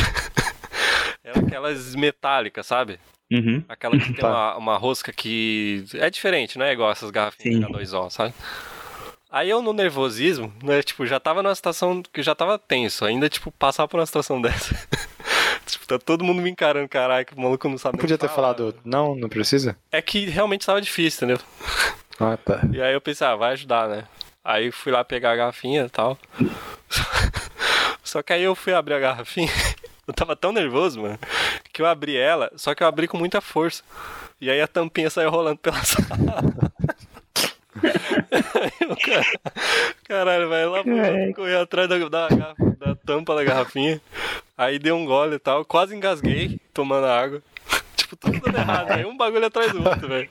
[1.23, 2.99] era aquelas metálicas, sabe?
[3.31, 3.63] Uhum.
[3.69, 4.29] Aquela que tem Tá.
[4.29, 7.71] uma, uma rosca que é diferente, não é igual essas garrafinhas Sim.
[7.71, 8.33] de H2O, sabe?
[9.31, 13.29] Aí eu no nervosismo, né, tipo, já tava numa situação que já tava tenso, ainda,
[13.29, 14.75] tipo, passar por uma situação dessa.
[15.65, 18.55] tipo, tá todo mundo me encarando, caralho, que o maluco não sabe podia ter falar.
[18.55, 19.77] falado, não, não precisa?
[19.91, 21.45] É que realmente tava difícil, entendeu?
[22.19, 22.59] Ah, tá.
[22.73, 24.03] E aí eu pensei, ah, vai ajudar, né?
[24.43, 26.17] Aí fui lá pegar a garrafinha e tal.
[28.03, 29.51] Só que aí eu fui abrir a garrafinha,
[30.05, 31.17] eu tava tão nervoso, mano,
[31.71, 33.83] que eu abri ela, só que eu abri com muita força.
[34.41, 36.43] E aí a tampinha saiu rolando pela sala.
[40.07, 40.83] Caralho, vai lá
[41.35, 44.01] correr atrás da, da, da tampa da garrafinha.
[44.57, 47.41] Aí dei um gole e tal, quase engasguei tomando água.
[47.95, 50.29] Tipo, tudo dando errado, aí um bagulho atrás do outro, velho.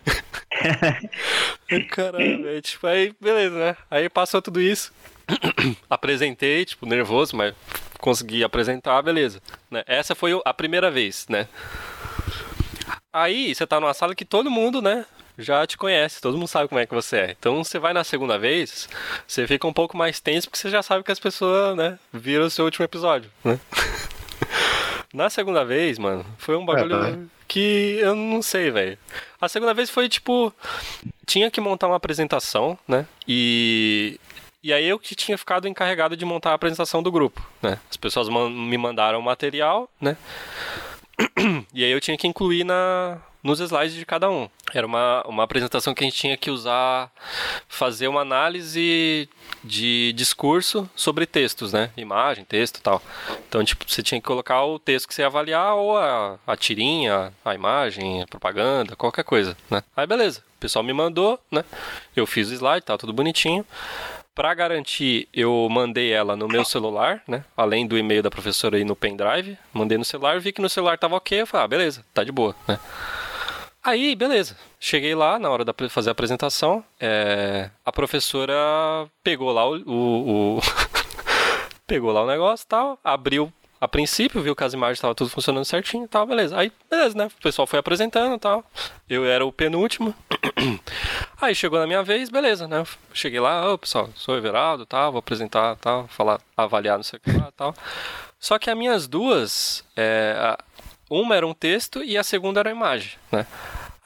[1.90, 2.62] Caralho, velho.
[2.62, 3.76] Tipo, aí, beleza, né?
[3.90, 4.92] Aí passou tudo isso.
[5.88, 7.54] Apresentei, tipo, nervoso, mas
[7.98, 9.40] consegui apresentar, beleza.
[9.70, 9.84] Né?
[9.86, 11.46] Essa foi a primeira vez, né?
[13.12, 15.04] Aí você tá numa sala que todo mundo, né?
[15.40, 17.30] Já te conhece, todo mundo sabe como é que você é.
[17.38, 18.88] Então você vai na segunda vez,
[19.26, 22.44] você fica um pouco mais tenso porque você já sabe que as pessoas, né, viram
[22.46, 23.58] o seu último episódio, né?
[25.12, 28.96] Na segunda vez, mano, foi um bagulho É, que eu não sei, velho.
[29.40, 30.54] A segunda vez foi tipo.
[31.26, 33.04] Tinha que montar uma apresentação, né?
[33.26, 34.20] E.
[34.62, 37.80] E aí eu que tinha ficado encarregado de montar a apresentação do grupo, né?
[37.90, 40.16] As pessoas man- me mandaram o material, né?
[41.74, 44.48] E aí eu tinha que incluir na, nos slides de cada um.
[44.72, 47.10] Era uma, uma apresentação que a gente tinha que usar,
[47.68, 49.28] fazer uma análise
[49.64, 51.90] de discurso sobre textos, né?
[51.96, 53.02] Imagem, texto tal.
[53.48, 56.56] Então, tipo, você tinha que colocar o texto que você ia avaliar, ou a, a
[56.56, 59.82] tirinha, a imagem, a propaganda, qualquer coisa, né?
[59.96, 61.64] Aí beleza, o pessoal me mandou, né?
[62.14, 63.64] Eu fiz o slide, tá tudo bonitinho.
[64.34, 67.44] Pra garantir, eu mandei ela no meu celular, né?
[67.56, 69.58] Além do e-mail da professora aí no pendrive.
[69.72, 71.42] Mandei no celular, vi que no celular tava ok.
[71.42, 72.78] Eu falei, ah, beleza, tá de boa, né?
[73.82, 74.56] Aí, beleza.
[74.78, 76.84] Cheguei lá na hora de fazer a apresentação.
[77.00, 78.54] é, A professora
[79.24, 79.76] pegou lá o.
[79.86, 80.60] o- o-
[81.86, 85.30] pegou lá o negócio e tal, abriu a princípio, viu que as imagens estavam tudo
[85.30, 86.56] funcionando certinho e tal, beleza.
[86.58, 87.26] Aí, beleza, né?
[87.38, 88.62] O pessoal foi apresentando e tal.
[89.08, 90.14] Eu era o penúltimo.
[91.40, 92.84] Aí chegou na minha vez, beleza, né?
[93.14, 97.22] Cheguei lá, ô pessoal, sou Everaldo, tal, vou apresentar, tal, falar, avaliar, não sei o
[97.22, 97.74] que lá, tal.
[98.38, 100.56] Só que as minhas duas, é,
[101.10, 103.44] uma era um texto e a segunda era a imagem, né?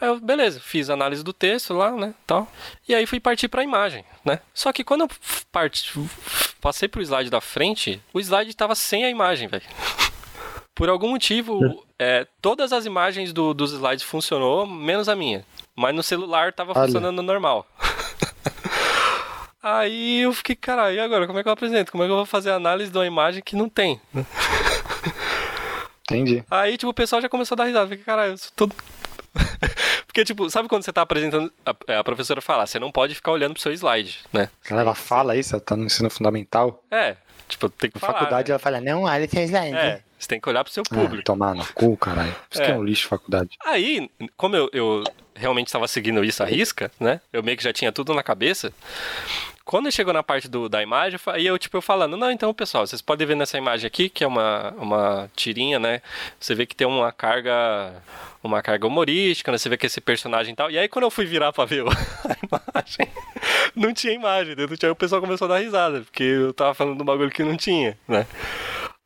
[0.00, 2.50] Aí eu, beleza, fiz a análise do texto lá, né, tal.
[2.88, 4.40] E aí fui partir para a imagem, né?
[4.52, 5.08] Só que quando eu
[5.52, 5.92] parti,
[6.60, 9.62] passei pro slide da frente, o slide estava sem a imagem, velho.
[10.74, 15.44] Por algum motivo, é, todas as imagens do- dos slides funcionou, menos a minha.
[15.76, 16.86] Mas no celular tava Olha.
[16.86, 17.64] funcionando normal.
[19.62, 21.26] Aí eu fiquei, caralho, e agora?
[21.26, 21.90] Como é que eu apresento?
[21.90, 23.98] Como é que eu vou fazer a análise de uma imagem que não tem?
[26.10, 26.44] Entendi.
[26.50, 27.88] Aí, tipo, o pessoal já começou a dar risada.
[27.88, 28.74] Fiquei, caralho, eu sou todo.
[30.06, 31.52] Porque, tipo, sabe quando você tá apresentando.
[31.66, 34.48] A, a professora fala, você não pode ficar olhando pro seu slide, né?
[34.70, 36.82] Ela fala isso, ela tá no ensino fundamental.
[36.90, 37.16] É,
[37.48, 38.12] tipo, tem que Na falar.
[38.14, 38.52] faculdade né?
[38.52, 39.74] ela fala, não, olha seu slide.
[39.76, 41.24] É, você tem que olhar pro seu Ah, público.
[41.24, 42.34] tomar no cu, caralho.
[42.50, 42.70] Isso que É.
[42.70, 43.56] é um lixo faculdade.
[43.64, 45.02] Aí, como eu, eu
[45.34, 47.20] realmente estava seguindo isso à risca, né?
[47.32, 48.72] Eu meio que já tinha tudo na cabeça.
[49.64, 52.86] Quando chegou na parte do, da imagem, aí eu, tipo, eu falando, não, então, pessoal,
[52.86, 56.02] vocês podem ver nessa imagem aqui, que é uma, uma tirinha, né?
[56.38, 57.94] Você vê que tem uma carga,
[58.42, 59.56] uma carga humorística, né?
[59.56, 60.70] Você vê que esse personagem e tal.
[60.70, 63.08] E aí, quando eu fui virar pra ver a imagem,
[63.74, 64.76] não tinha imagem, entendeu?
[64.82, 67.42] Aí o pessoal começou a dar risada, porque eu tava falando de um bagulho que
[67.42, 68.26] não tinha, né?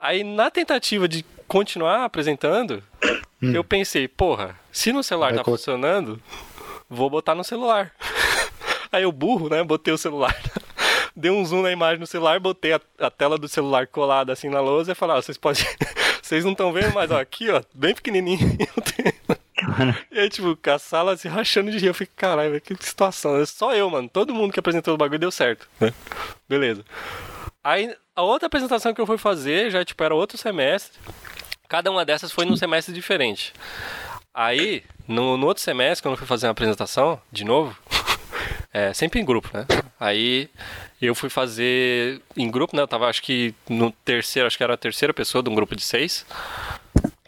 [0.01, 2.83] Aí, na tentativa de continuar apresentando,
[3.41, 6.21] eu pensei, porra, se no celular Vai tá funcionando,
[6.91, 7.93] vou botar no celular.
[8.91, 9.63] Aí eu burro, né?
[9.63, 10.35] Botei o celular.
[11.15, 14.49] Dei um zoom na imagem no celular, botei a, a tela do celular colada assim
[14.49, 15.65] na lousa e falei, ó, vocês podem.
[16.23, 18.39] Vocês não estão vendo, mas ó, aqui, ó, bem pequenininho.
[20.13, 21.87] e aí, tipo, a sala se rachando de rir.
[21.87, 23.45] Eu fiquei, caralho, que situação.
[23.47, 24.11] Só eu, mano.
[24.11, 25.91] Todo mundo que apresentou o bagulho deu certo, né?
[26.47, 26.85] Beleza.
[27.65, 30.99] Aí, a outra apresentação que eu fui fazer já, tipo, era outro semestre.
[31.67, 33.55] Cada uma dessas foi num semestre diferente.
[34.35, 37.75] Aí, no, no outro semestre, quando eu fui fazer uma apresentação, de novo,
[38.73, 39.67] é, sempre em grupo, né?
[39.99, 40.49] Aí
[41.01, 42.83] eu fui fazer em grupo, né?
[42.83, 45.75] Eu tava, acho que no terceiro, acho que era a terceira pessoa de um grupo
[45.75, 46.27] de seis.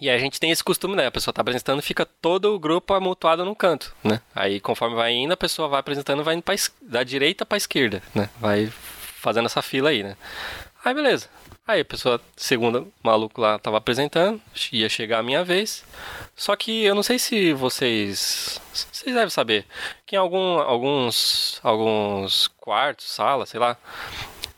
[0.01, 1.07] E a gente tem esse costume, né?
[1.07, 4.21] A pessoa tá apresentando, fica todo o grupo amontoado num canto, né?
[4.35, 8.03] Aí conforme vai indo, a pessoa vai apresentando, vai indo pra, da direita pra esquerda,
[8.15, 8.29] né?
[8.41, 8.73] Vai
[9.21, 10.17] fazendo essa fila aí, né?
[10.85, 11.29] Aí beleza.
[11.71, 14.41] Aí a pessoa, segunda, o maluco lá tava apresentando,
[14.73, 15.85] ia chegar a minha vez.
[16.35, 18.61] Só que eu não sei se vocês.
[18.73, 19.65] Vocês devem saber.
[20.07, 21.61] Que em algum, alguns.
[21.63, 23.77] alguns quartos, salas, sei lá.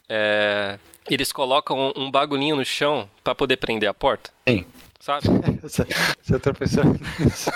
[0.09, 0.79] é,
[1.11, 4.31] eles colocam um, um bagulhinho no chão pra poder prender a porta.
[4.49, 4.65] Sim.
[5.01, 5.27] Sabe?
[5.63, 7.51] Você, tropeçou nisso.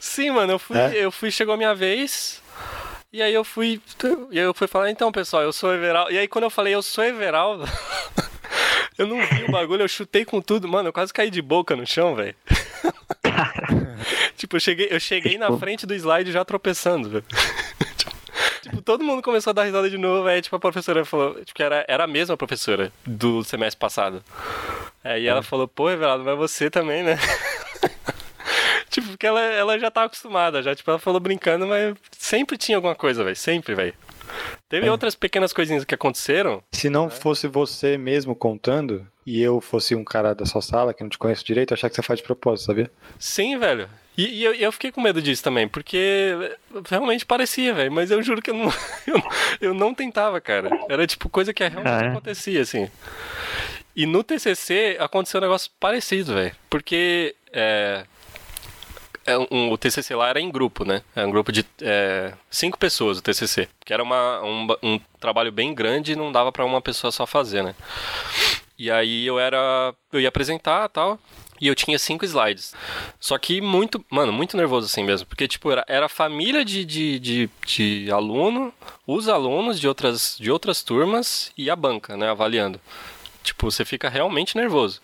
[0.00, 0.92] Sim, mano, eu fui, É?
[1.04, 2.42] eu fui, chegou a minha vez.
[3.12, 3.80] E aí eu fui,
[4.30, 6.10] e aí eu fui falar, então, pessoal, eu sou Everaldo.
[6.12, 7.64] E aí quando eu falei eu sou Everaldo,
[8.98, 11.76] eu não vi o bagulho, eu chutei com tudo, mano, eu quase caí de boca
[11.76, 12.34] no chão, velho.
[14.36, 17.24] tipo, eu cheguei, eu cheguei na frente do slide já tropeçando, velho.
[18.62, 21.62] Tipo, todo mundo começou a dar risada de novo, aí tipo, a professora falou, tipo,
[21.62, 24.24] era, era a mesma professora do semestre passado.
[25.04, 27.16] Aí ela falou, pô, Everaldo, mas você também, né?
[28.90, 32.78] Tipo, porque ela, ela já tá acostumada, já, tipo, ela falou brincando, mas sempre tinha
[32.78, 33.92] alguma coisa, velho, sempre, velho.
[34.68, 36.62] Teve outras pequenas coisinhas que aconteceram.
[36.72, 41.02] Se não fosse você mesmo contando, e eu fosse um cara da sua sala, que
[41.02, 42.90] não te conheço direito, eu achar que você faz de propósito, sabia?
[43.18, 43.88] Sim, velho.
[44.18, 46.32] E, e eu, eu fiquei com medo disso também, porque
[46.88, 48.72] realmente parecia, velho, mas eu juro que eu não,
[49.06, 49.22] eu,
[49.60, 50.70] eu não tentava, cara.
[50.88, 52.08] Era tipo coisa que realmente Ah, é?
[52.08, 52.90] acontecia, assim.
[53.94, 58.06] E no TCC aconteceu um negócio parecido, velho, porque é, é
[59.50, 61.02] um- o TCC lá era em grupo, né?
[61.14, 65.50] Era um grupo de é, cinco pessoas o TCC, que era uma, um, um trabalho
[65.50, 67.74] bem grande e não dava pra uma pessoa só fazer, né?
[68.78, 69.94] E aí eu era.
[70.12, 71.18] Eu ia apresentar tal.
[71.58, 72.74] E eu tinha cinco slides.
[73.18, 75.26] Só que muito, mano, muito nervoso assim mesmo.
[75.26, 78.74] Porque, tipo, era, era família de, de, de, de aluno,
[79.06, 82.78] os alunos de outras, de outras turmas e a banca, né, avaliando.
[83.46, 85.00] Tipo, você fica realmente nervoso.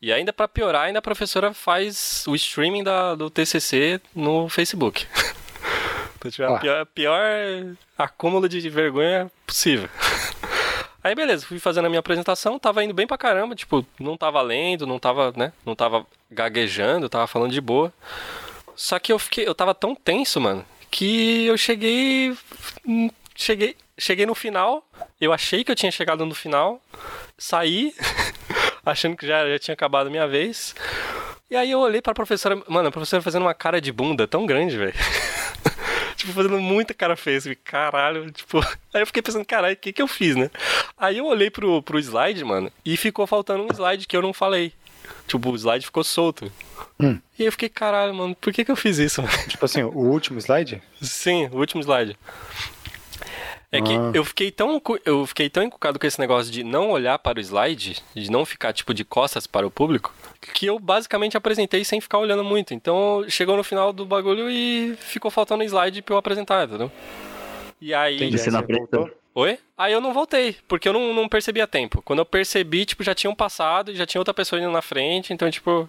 [0.00, 5.06] E ainda pra piorar, ainda a professora faz o streaming da, do TCC no Facebook.
[6.18, 6.58] Então, tipo, é a Ah.
[6.60, 9.88] pior, pior acúmulo de vergonha possível.
[11.02, 14.42] Aí beleza, fui fazendo a minha apresentação, tava indo bem pra caramba, tipo, não tava
[14.42, 17.90] lendo, não tava, né, não tava gaguejando, tava falando de boa.
[18.76, 22.36] Só que eu fiquei, eu tava tão tenso, mano, que eu cheguei
[22.86, 24.86] hum, cheguei, cheguei no final,
[25.18, 26.82] eu achei que eu tinha chegado no final,
[27.40, 27.94] saí
[28.84, 30.74] achando que já, já tinha acabado a minha vez.
[31.50, 34.46] E aí eu olhei pra professora, mano, a professora fazendo uma cara de bunda tão
[34.46, 34.94] grande, velho.
[36.14, 38.60] tipo, fazendo muita cara feia, assim, caralho, tipo...
[38.94, 40.50] Aí eu fiquei pensando, caralho, o que que eu fiz, né?
[40.96, 44.32] Aí eu olhei pro, pro slide, mano, e ficou faltando um slide que eu não
[44.32, 44.72] falei.
[45.26, 46.52] Tipo, o slide ficou solto.
[47.00, 47.18] Hum.
[47.38, 49.34] E eu fiquei, caralho, mano, por que que eu fiz isso, mano?
[49.48, 50.82] Tipo assim, o último slide?
[51.00, 52.16] Sim, o último slide.
[53.72, 54.10] É que Ah.
[54.12, 57.40] eu fiquei tão eu fiquei tão encucado com esse negócio de não olhar para o
[57.40, 60.12] slide, de não ficar tipo de costas para o público,
[60.54, 62.74] que eu basicamente apresentei sem ficar olhando muito.
[62.74, 66.90] Então chegou no final do bagulho e ficou faltando slide pra eu apresentar, entendeu?
[67.80, 68.16] E aí.
[68.16, 68.38] Entendi.
[68.38, 69.08] Você não apresentou?
[69.32, 69.56] Oi?
[69.78, 72.02] Aí eu não voltei, porque eu não, não percebi a tempo.
[72.02, 75.32] Quando eu percebi, tipo, já tinham passado e já tinha outra pessoa indo na frente,
[75.32, 75.88] então, tipo.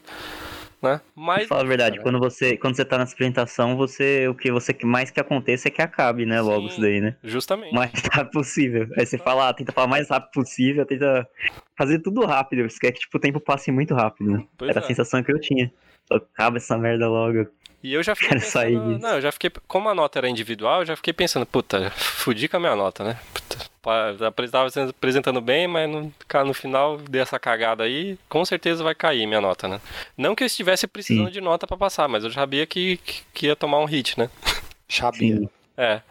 [0.82, 1.00] Né?
[1.16, 1.48] Mas.
[1.48, 5.12] Fala a verdade, quando você, quando você tá nessa apresentação, você, o que você mais
[5.12, 6.42] que aconteça é que acabe, né?
[6.42, 6.68] Logo Sim.
[6.68, 7.16] isso daí, né?
[7.24, 7.72] Justamente.
[7.72, 8.88] O mais rápido possível.
[8.98, 11.28] Aí você fala, ah, tenta falar o mais rápido possível, tenta
[11.78, 12.68] fazer tudo rápido.
[12.68, 14.46] Você quer que tipo, o tempo passe muito rápido, né?
[14.58, 14.84] Pois Era é.
[14.84, 15.72] a sensação que eu tinha.
[16.10, 17.48] Acaba essa merda logo.
[17.84, 19.00] E eu já fiquei Quero pensando, sair.
[19.00, 19.52] Não, eu já fiquei.
[19.68, 23.04] Como a nota era individual, eu já fiquei pensando, puta, fudi com a minha nota,
[23.04, 23.20] né?
[23.34, 27.84] Puta, pá, já Tava se apresentando bem, mas no, cara, no final dei essa cagada
[27.84, 29.80] aí, com certeza vai cair minha nota, né?
[30.18, 31.32] Não que eu estivesse precisando Sim.
[31.34, 34.18] de nota pra passar, mas eu já sabia que, que, que ia tomar um hit,
[34.20, 34.30] né?
[35.14, 35.50] Sim.
[35.78, 36.02] É.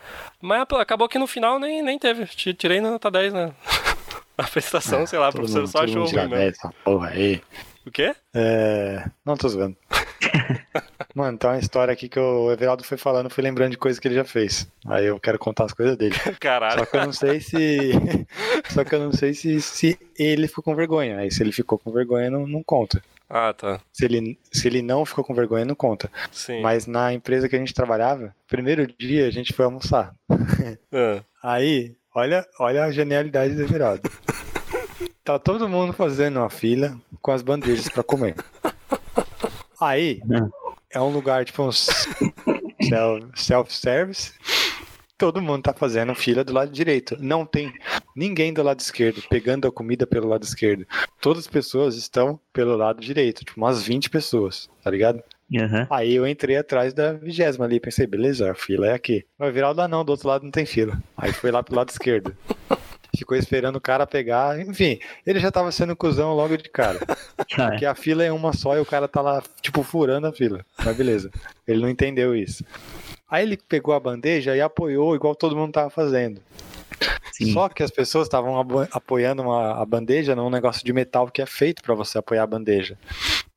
[0.40, 2.24] Mas acabou que no final nem, nem teve.
[2.26, 3.52] Ti- Tirei na nota 10, né?
[4.38, 6.28] A apresentação, sei lá, a Todo professora mundo- só achou ruim.
[6.30, 7.42] 10, essa porra aí.
[7.86, 8.14] O quê?
[8.34, 9.04] É...
[9.24, 9.76] Não, tô zoando.
[11.14, 14.06] Mano, tem uma história aqui que o Everaldo foi falando, fui lembrando de coisas que
[14.06, 14.68] ele já fez.
[14.86, 16.14] Aí eu quero contar as coisas dele.
[16.38, 16.78] Caralho.
[16.80, 17.90] Só que eu não sei se.
[18.70, 21.18] Só que eu não sei se, se ele ficou com vergonha.
[21.18, 23.02] Aí se ele ficou com vergonha, não, não conta.
[23.28, 23.80] Ah, tá.
[23.92, 26.10] Se ele, se ele não ficou com vergonha, não conta.
[26.32, 26.60] Sim.
[26.62, 30.14] Mas na empresa que a gente trabalhava, primeiro dia a gente foi almoçar.
[30.92, 34.02] Ah, Aí, olha, olha a genialidade do Everaldo.
[35.24, 38.34] Tá todo mundo fazendo uma fila com as bandejas pra comer.
[39.80, 40.59] Aí, é
[40.98, 41.70] um lugar tipo um
[42.82, 44.32] self- self-service.
[45.16, 47.14] Todo mundo tá fazendo fila do lado direito.
[47.20, 47.72] Não tem
[48.16, 50.86] ninguém do lado esquerdo, pegando a comida pelo lado esquerdo.
[51.20, 55.22] Todas as pessoas estão pelo lado direito, tipo umas 20 pessoas, tá ligado?
[55.54, 55.86] Aham.
[55.90, 59.26] Aí eu entrei atrás da vigésima ali, pensei, beleza, a fila é aqui.
[59.38, 60.98] Vai virar o não, do outro lado não tem fila.
[61.16, 62.34] Aí foi lá pro lado esquerdo.
[63.16, 64.60] ficou esperando o cara pegar.
[64.60, 66.98] Enfim, ele já tava sendo cuzão logo de cara.
[67.36, 70.64] Porque a fila é uma só e o cara tá lá, tipo, furando a fila.
[70.84, 71.30] Mas beleza.
[71.66, 72.64] Ele não entendeu isso.
[73.30, 76.40] Aí ele pegou a bandeja e apoiou igual todo mundo tava fazendo.
[77.32, 77.52] Sim.
[77.52, 81.46] Só que as pessoas estavam apoiando uma, a bandeja num negócio de metal que é
[81.46, 82.98] feito pra você apoiar a bandeja.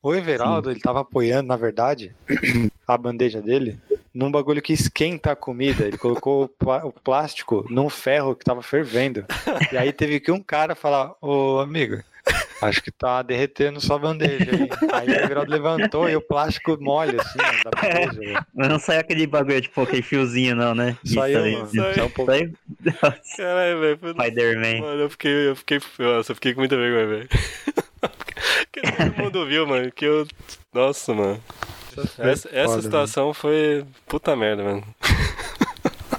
[0.02, 2.16] O Everaldo, ele tava apoiando, na verdade,
[2.88, 3.80] a bandeja dele
[4.14, 5.86] num bagulho que esquenta a comida.
[5.86, 9.26] Ele colocou o, plástico num ferro que tava fervendo.
[9.72, 12.04] E aí teve que um cara falar: Ô amigo,
[12.62, 14.52] acho que tá derretendo sua bandeja.
[14.92, 18.20] Aí, aí o Everaldo levantou e o plástico molha assim da bandeja.
[18.20, 18.46] velho.
[18.54, 20.96] Mas não saiu aquele bagulho, tipo, aquele fiozinho, não, né?
[21.04, 21.54] Saiu, Isso aí.
[21.56, 22.32] mano, saiu um pouco.
[22.32, 22.54] Saiu?
[23.38, 24.00] Caralho, velho.
[24.14, 24.80] Spider-Man.
[24.80, 27.30] Mano, eu fiquei, eu fiquei, nossa, eu fiquei com muita vergonha, velho.
[28.72, 30.28] Porque todo mundo viu, mano, que eu,
[30.74, 31.42] nossa, mano.
[32.20, 34.84] Essa, essa Foda, situação foi puta merda, mano.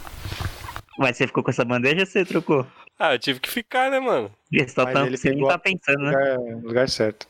[0.96, 2.66] Mas você ficou com essa bandeja ou você trocou?
[2.98, 4.30] Ah, eu tive que ficar, né, mano?
[4.52, 6.10] Você, tá, ele você nem tá a- pensando, No né?
[6.12, 7.26] lugar, no lugar certo.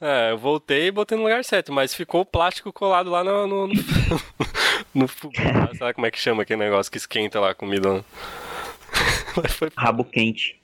[0.00, 3.46] É, eu voltei e botei no lugar certo, mas ficou o plástico colado lá no.
[3.46, 3.74] no, no,
[4.94, 7.92] no lá, sabe como é que chama aquele negócio que esquenta lá a comida?
[7.92, 8.04] lá?
[9.42, 9.70] Mas foi.
[9.76, 10.58] Rabo quente.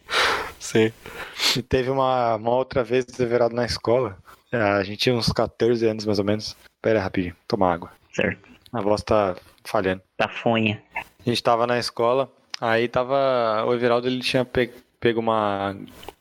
[0.70, 0.92] Sim.
[1.57, 4.16] E teve uma, uma outra vez o Everaldo na escola.
[4.52, 6.57] É, A gente tinha uns 14 anos mais ou menos.
[6.83, 7.90] Pera aí, rapidinho, tomar água.
[8.12, 8.48] Certo.
[8.72, 10.02] A voz tá falhando.
[10.18, 10.83] Da fonha.
[10.94, 13.64] A gente tava na escola, aí tava.
[13.66, 15.74] O Everaldo ele tinha pe- pego uma.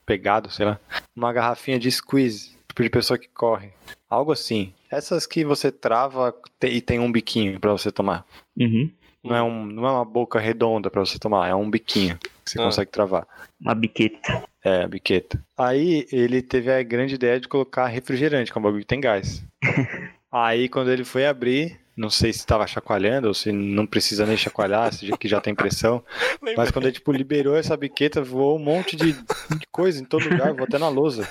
[0.06, 0.78] pegado, sei lá,
[1.14, 3.70] uma garrafinha de squeeze, tipo de pessoa que corre.
[4.08, 4.72] Algo assim.
[4.90, 8.24] Essas que você trava e tem um biquinho pra você tomar.
[8.58, 8.90] Uhum.
[9.22, 12.52] Não é, um, não é uma boca redonda pra você tomar, é um biquinho que
[12.52, 12.64] você Ah.
[12.64, 13.26] consegue travar.
[13.60, 14.42] Uma biqueta.
[14.64, 15.42] É, a biqueta.
[15.56, 19.00] Aí ele teve a grande ideia de colocar refrigerante, que é um bagulho que tem
[19.00, 19.44] gás.
[20.30, 24.36] Aí quando ele foi abrir, não sei se estava chacoalhando ou se não precisa nem
[24.36, 26.04] chacoalhar, se já- que já tem pressão.
[26.56, 30.28] Mas quando ele tipo, liberou essa biqueta, voou um monte de, de coisa em todo
[30.28, 31.26] lugar, voou até na lousa.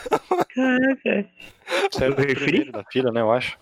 [0.55, 1.29] Caraca.
[1.91, 2.35] Saiu O do refri?
[2.45, 3.57] primeiro da fila, né, eu acho.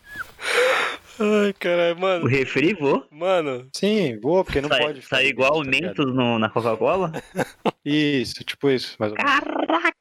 [1.19, 2.25] Ai, caralho, O mano.
[2.27, 3.05] refri voou.
[3.11, 5.01] Mano, Sim, voou, porque não Sai, pode.
[5.01, 5.69] sai fazer igual o tá?
[5.71, 7.11] Mentos no- na Coca-Cola?
[7.85, 9.31] Isso, tipo isso, mais ou menos.
[9.39, 9.95] Caraca!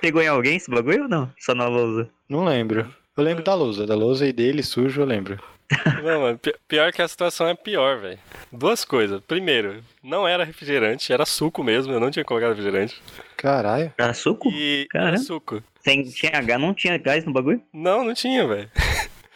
[0.00, 1.32] Pegou em alguém esse bagulho ou não?
[1.38, 2.08] Só na lousa.
[2.28, 2.86] Não lembro.
[3.16, 5.38] Eu lembro da lousa, da lousa e dele sujo, eu lembro.
[6.04, 8.18] não, mano, pi- pior que a situação é pior, velho.
[8.52, 9.20] Duas coisas.
[9.26, 13.02] Primeiro, não era refrigerante, era suco mesmo, eu não tinha colocado refrigerante.
[13.36, 13.92] Caralho.
[13.98, 14.48] Era suco?
[14.50, 15.10] E Caramba.
[15.16, 15.62] era suco.
[15.82, 17.60] Tem, tinha, não tinha gás no bagulho?
[17.72, 18.70] Não, não tinha, velho.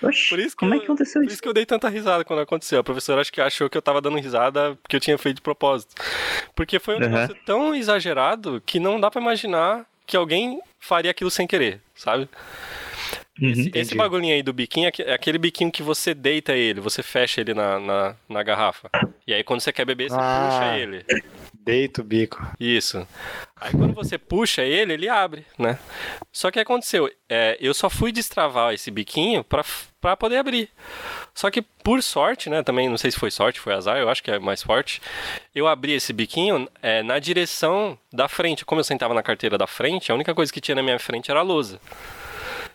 [0.07, 1.35] Oxi, Por isso que como é eu- que aconteceu Por isso?
[1.35, 2.81] isso que eu dei tanta risada quando aconteceu.
[2.81, 5.43] A professora acho que achou que eu tava dando risada porque eu tinha feito de
[5.43, 5.95] propósito.
[6.55, 7.09] Porque foi um Uhum.
[7.09, 12.29] negócio tão exagerado que não dá pra imaginar que alguém faria aquilo sem querer, sabe?
[13.41, 13.51] Uhum.
[13.51, 17.03] Esse, esse bagulhinho aí do biquinho é é aquele biquinho que você deita ele, você
[17.03, 18.91] fecha ele na, na, na garrafa.
[19.27, 20.49] E aí quando você quer beber, você Ah.
[20.51, 21.05] puxa ele.
[21.65, 22.45] Deita o bico.
[22.59, 23.07] Isso.
[23.57, 25.79] Aí quando você puxa ele, ele abre, né?
[26.33, 29.65] Só que aconteceu, é, eu só fui destravar esse biquinho pra,
[30.01, 30.69] pra poder abrir.
[31.33, 32.65] Só que por sorte, né?
[32.65, 35.01] Também não sei se foi sorte, foi azar, eu acho que é mais forte.
[35.55, 38.65] Eu abri esse biquinho é, na direção da frente.
[38.65, 41.31] Como eu sentava na carteira da frente, a única coisa que tinha na minha frente
[41.31, 41.81] era a lousa.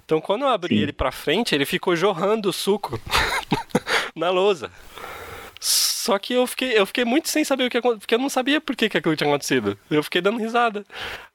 [0.06, 0.84] Então quando eu abri Sim.
[0.84, 2.98] ele pra frente, ele ficou jorrando o suco
[4.16, 4.72] na lousa.
[6.08, 8.30] Só que eu fiquei, eu fiquei muito sem saber o que aconteceu, porque eu não
[8.30, 9.78] sabia por que, que aquilo tinha acontecido.
[9.92, 10.86] Eu fiquei dando risada.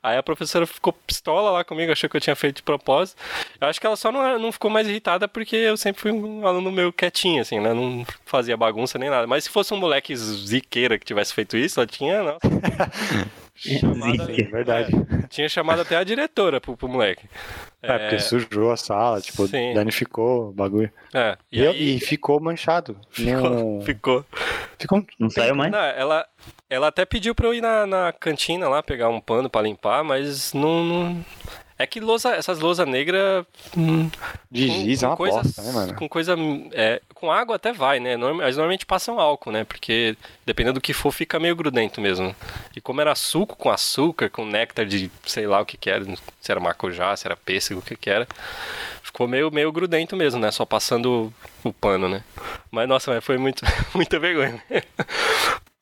[0.02, 3.20] Aí a professora ficou pistola lá comigo, achou que eu tinha feito de propósito.
[3.60, 6.46] Eu acho que ela só não, não ficou mais irritada porque eu sempre fui um
[6.46, 7.74] aluno meio quietinho, assim, né?
[7.74, 9.26] Não fazia bagunça nem nada.
[9.26, 12.38] Mas se fosse um moleque ziqueira que tivesse feito isso, ela tinha,
[13.54, 13.78] nossa.
[13.80, 14.50] chamado- Zica.
[14.50, 14.92] Verdade.
[15.28, 17.28] tinha chamado até a diretora pro, pro moleque.
[17.82, 19.74] É, porque sujou a sala, tipo, Sim.
[19.74, 20.90] danificou o bagulho.
[21.12, 22.96] É, E, e, aí, e ficou manchado.
[23.18, 24.24] Não- ficou.
[24.78, 25.70] Ficou Não saiu mais?
[25.70, 26.26] Não, ela,
[26.68, 30.02] ela até pediu pra eu ir na, na cantina lá, pegar um pano pra limpar,
[30.04, 30.84] mas não.
[30.84, 31.24] não-
[31.82, 33.44] É que lousa, essas lousas negras.
[33.76, 34.08] hum,
[34.50, 35.94] de com- giz, com é uma coisas- bosta, né, mano?
[35.94, 36.36] Com coisa.
[36.72, 38.16] é, com água até vai, né?
[38.16, 39.64] Mas normalmente passam álcool, né?
[39.64, 40.16] Porque
[40.46, 42.34] dependendo do que for, fica meio grudento mesmo.
[42.76, 46.04] E como era suco com açúcar, com néctar de sei lá o que que era,
[46.40, 48.28] se era maracujá, se era pêssego, o que que era.
[49.02, 50.50] Ficou meio, meio grudento mesmo, né?
[50.52, 51.32] Só passando
[51.64, 52.22] o, pano, né?
[52.70, 54.62] Mas nossa, mas foi muito, muita vergonha.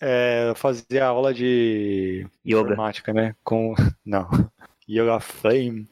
[0.01, 2.63] É, eu fazia aula de Yoga.
[2.73, 3.35] informática, né?
[3.45, 3.75] Com.
[4.05, 4.29] Não.
[4.91, 5.87] Yoga Flame.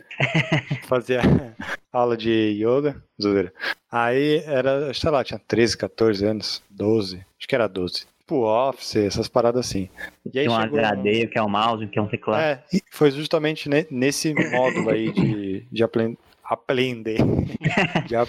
[0.86, 1.20] fazia
[1.92, 2.30] aula de
[2.60, 3.02] yoga.
[3.20, 3.52] Zoeira.
[3.90, 6.62] Aí era, sei lá, tinha 13, 14 anos.
[6.70, 7.16] 12.
[7.38, 8.06] Acho que era 12.
[8.20, 9.88] Tipo, Office, essas paradas assim.
[10.34, 12.42] E aí Tem um chegou- HD, que é um mouse, que é um teclado.
[12.42, 15.82] É, foi justamente ne- nesse módulo aí de, de
[16.44, 17.18] aprender,
[18.06, 18.28] de, ap-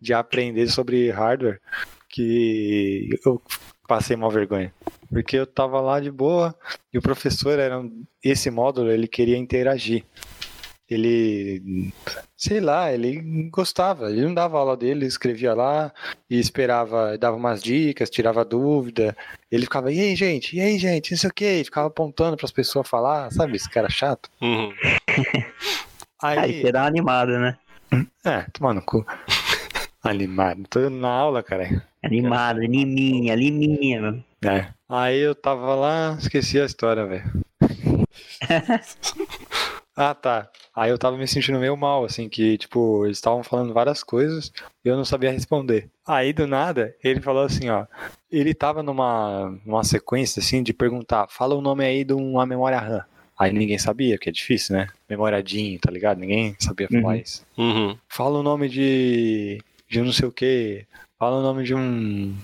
[0.00, 1.60] de aprender sobre hardware
[2.08, 3.40] que eu
[3.90, 4.72] passei mal vergonha.
[5.08, 6.54] Porque eu tava lá de boa
[6.92, 10.04] e o professor era um- esse módulo, ele queria interagir.
[10.88, 11.92] Ele,
[12.36, 13.20] sei lá, ele
[13.50, 14.10] gostava.
[14.10, 15.92] Ele não dava aula dele, escrevia lá
[16.28, 19.16] e esperava, dava umas dicas, tirava dúvida.
[19.50, 20.56] Ele ficava, e aí, gente?
[20.56, 21.10] E aí, gente?
[21.12, 21.60] Não sei o quê.
[21.60, 23.56] E ficava apontando para as pessoas falar, sabe?
[23.56, 24.28] Esse cara chato.
[24.40, 24.72] Uhum.
[26.22, 27.56] Aí Aí, você dá uma animada, né?
[28.24, 29.06] é, toma no cu.
[30.02, 30.62] Animado.
[30.68, 31.82] Tô na aula, cara.
[32.02, 34.24] Animada, liminha, liminha, mano.
[34.44, 34.68] É.
[34.88, 37.24] Aí eu tava lá, esqueci a história, velho.
[39.96, 40.48] ah, tá.
[40.74, 44.52] Aí eu tava me sentindo meio mal, assim, que, tipo, eles estavam falando várias coisas
[44.84, 45.88] e eu não sabia responder.
[46.06, 47.86] Aí, do nada, ele falou assim, ó.
[48.30, 52.78] Ele tava numa, numa sequência, assim, de perguntar, fala o nome aí de uma memória
[52.78, 53.04] RAM.
[53.38, 54.86] Aí ninguém sabia, que é difícil, né?
[55.08, 56.18] Memoriadinho, tá ligado?
[56.18, 57.20] Ninguém sabia falar Uhum.
[57.20, 57.46] isso.
[57.56, 57.96] Uhum.
[58.08, 59.62] Fala o nome de.
[59.88, 60.84] de um não sei o que.
[61.20, 62.34] Fala o nome de um.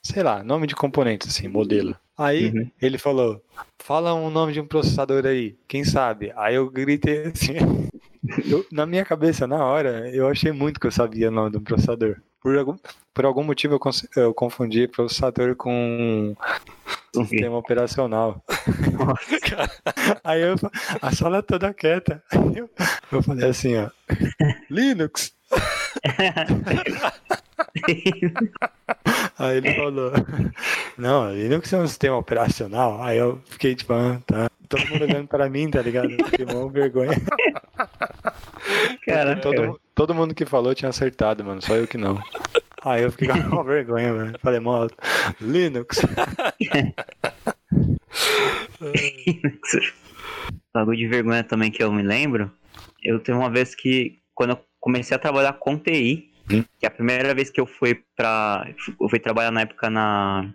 [0.00, 1.96] Sei lá, nome de componente, assim, modelo.
[2.16, 2.70] Aí Uhum.
[2.80, 3.42] ele falou:
[3.82, 6.32] fala o nome de um processador aí, quem sabe?
[6.36, 7.54] Aí eu gritei assim.
[8.48, 11.56] eu- na minha cabeça, na hora, eu achei muito que eu sabia o nome de
[11.56, 12.16] um processador.
[12.40, 12.76] Por algum,
[13.12, 16.36] por algum motivo eu, eu confundi processador com
[17.12, 17.24] quê?
[17.24, 18.40] sistema operacional.
[20.22, 20.54] Aí eu,
[21.00, 22.22] a sala toda quieta.
[22.54, 22.70] Eu,
[23.10, 23.90] eu falei assim, ó.
[24.70, 25.32] Linux.
[29.38, 30.12] Aí ele falou,
[30.98, 33.02] não, Linux é um sistema operacional.
[33.02, 34.50] Aí eu fiquei tipo, ah, tá.
[34.68, 36.08] Todo mundo olhando pra mim, tá ligado?
[36.10, 37.10] Fiquei mó vergonha.
[39.04, 39.80] Caraca, todo, velho.
[39.94, 41.60] todo mundo que falou tinha acertado, mano.
[41.60, 42.22] Só eu que não.
[42.82, 44.38] Aí eu fiquei com uma vergonha, mano.
[44.40, 44.90] Falei, mano,
[45.40, 46.00] Linux.
[50.72, 52.50] Bagulho de vergonha também que eu me lembro.
[53.02, 56.64] Eu teve uma vez que, quando eu comecei a trabalhar com TI, Hum.
[56.78, 58.66] que a primeira vez que eu fui pra.
[59.00, 60.52] Eu fui trabalhar na época na.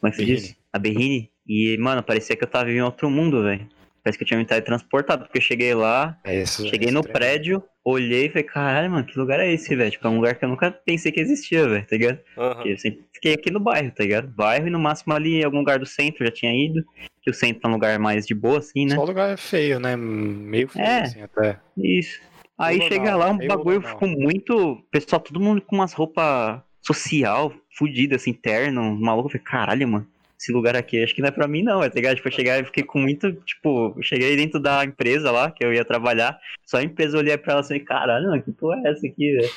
[0.00, 0.56] Como é que se diz?
[0.72, 1.30] Na Berrine.
[1.46, 3.66] E, mano, parecia que eu tava em outro mundo, velho.
[4.04, 6.66] Parece que eu tinha me teletransportado, porque eu cheguei lá, É isso.
[6.68, 9.90] cheguei no prédio, olhei e falei, caralho, mano, que lugar é esse, velho?
[9.90, 12.18] Tipo, é um lugar que eu nunca pensei que existia, velho, tá ligado?
[12.34, 14.28] Porque eu sempre fiquei aqui no bairro, tá ligado?
[14.28, 16.82] Bairro e no máximo ali em algum lugar do centro, já tinha ido.
[17.22, 18.94] Que o centro é um lugar mais de boa, assim, né?
[18.94, 19.96] Só lugar feio, né?
[19.96, 21.00] Meio feio, É.
[21.02, 21.58] assim, até.
[21.76, 22.20] Isso.
[22.58, 24.82] Aí chega lá, um meio bagulho ficou muito.
[24.90, 29.28] Pessoal, todo mundo com umas roupas social, fudido, assim, terno, maluco.
[29.28, 30.06] Eu falei, caralho, mano,
[30.38, 32.16] esse lugar aqui acho que não é pra mim, não, tá ligado?
[32.16, 33.32] Tipo, eu cheguei e fiquei com muito.
[33.32, 36.38] Tipo, eu cheguei dentro da empresa lá, que eu ia trabalhar.
[36.64, 39.50] Só a empresa olhei pra ela assim, caralho, mano, que porra é essa aqui, velho?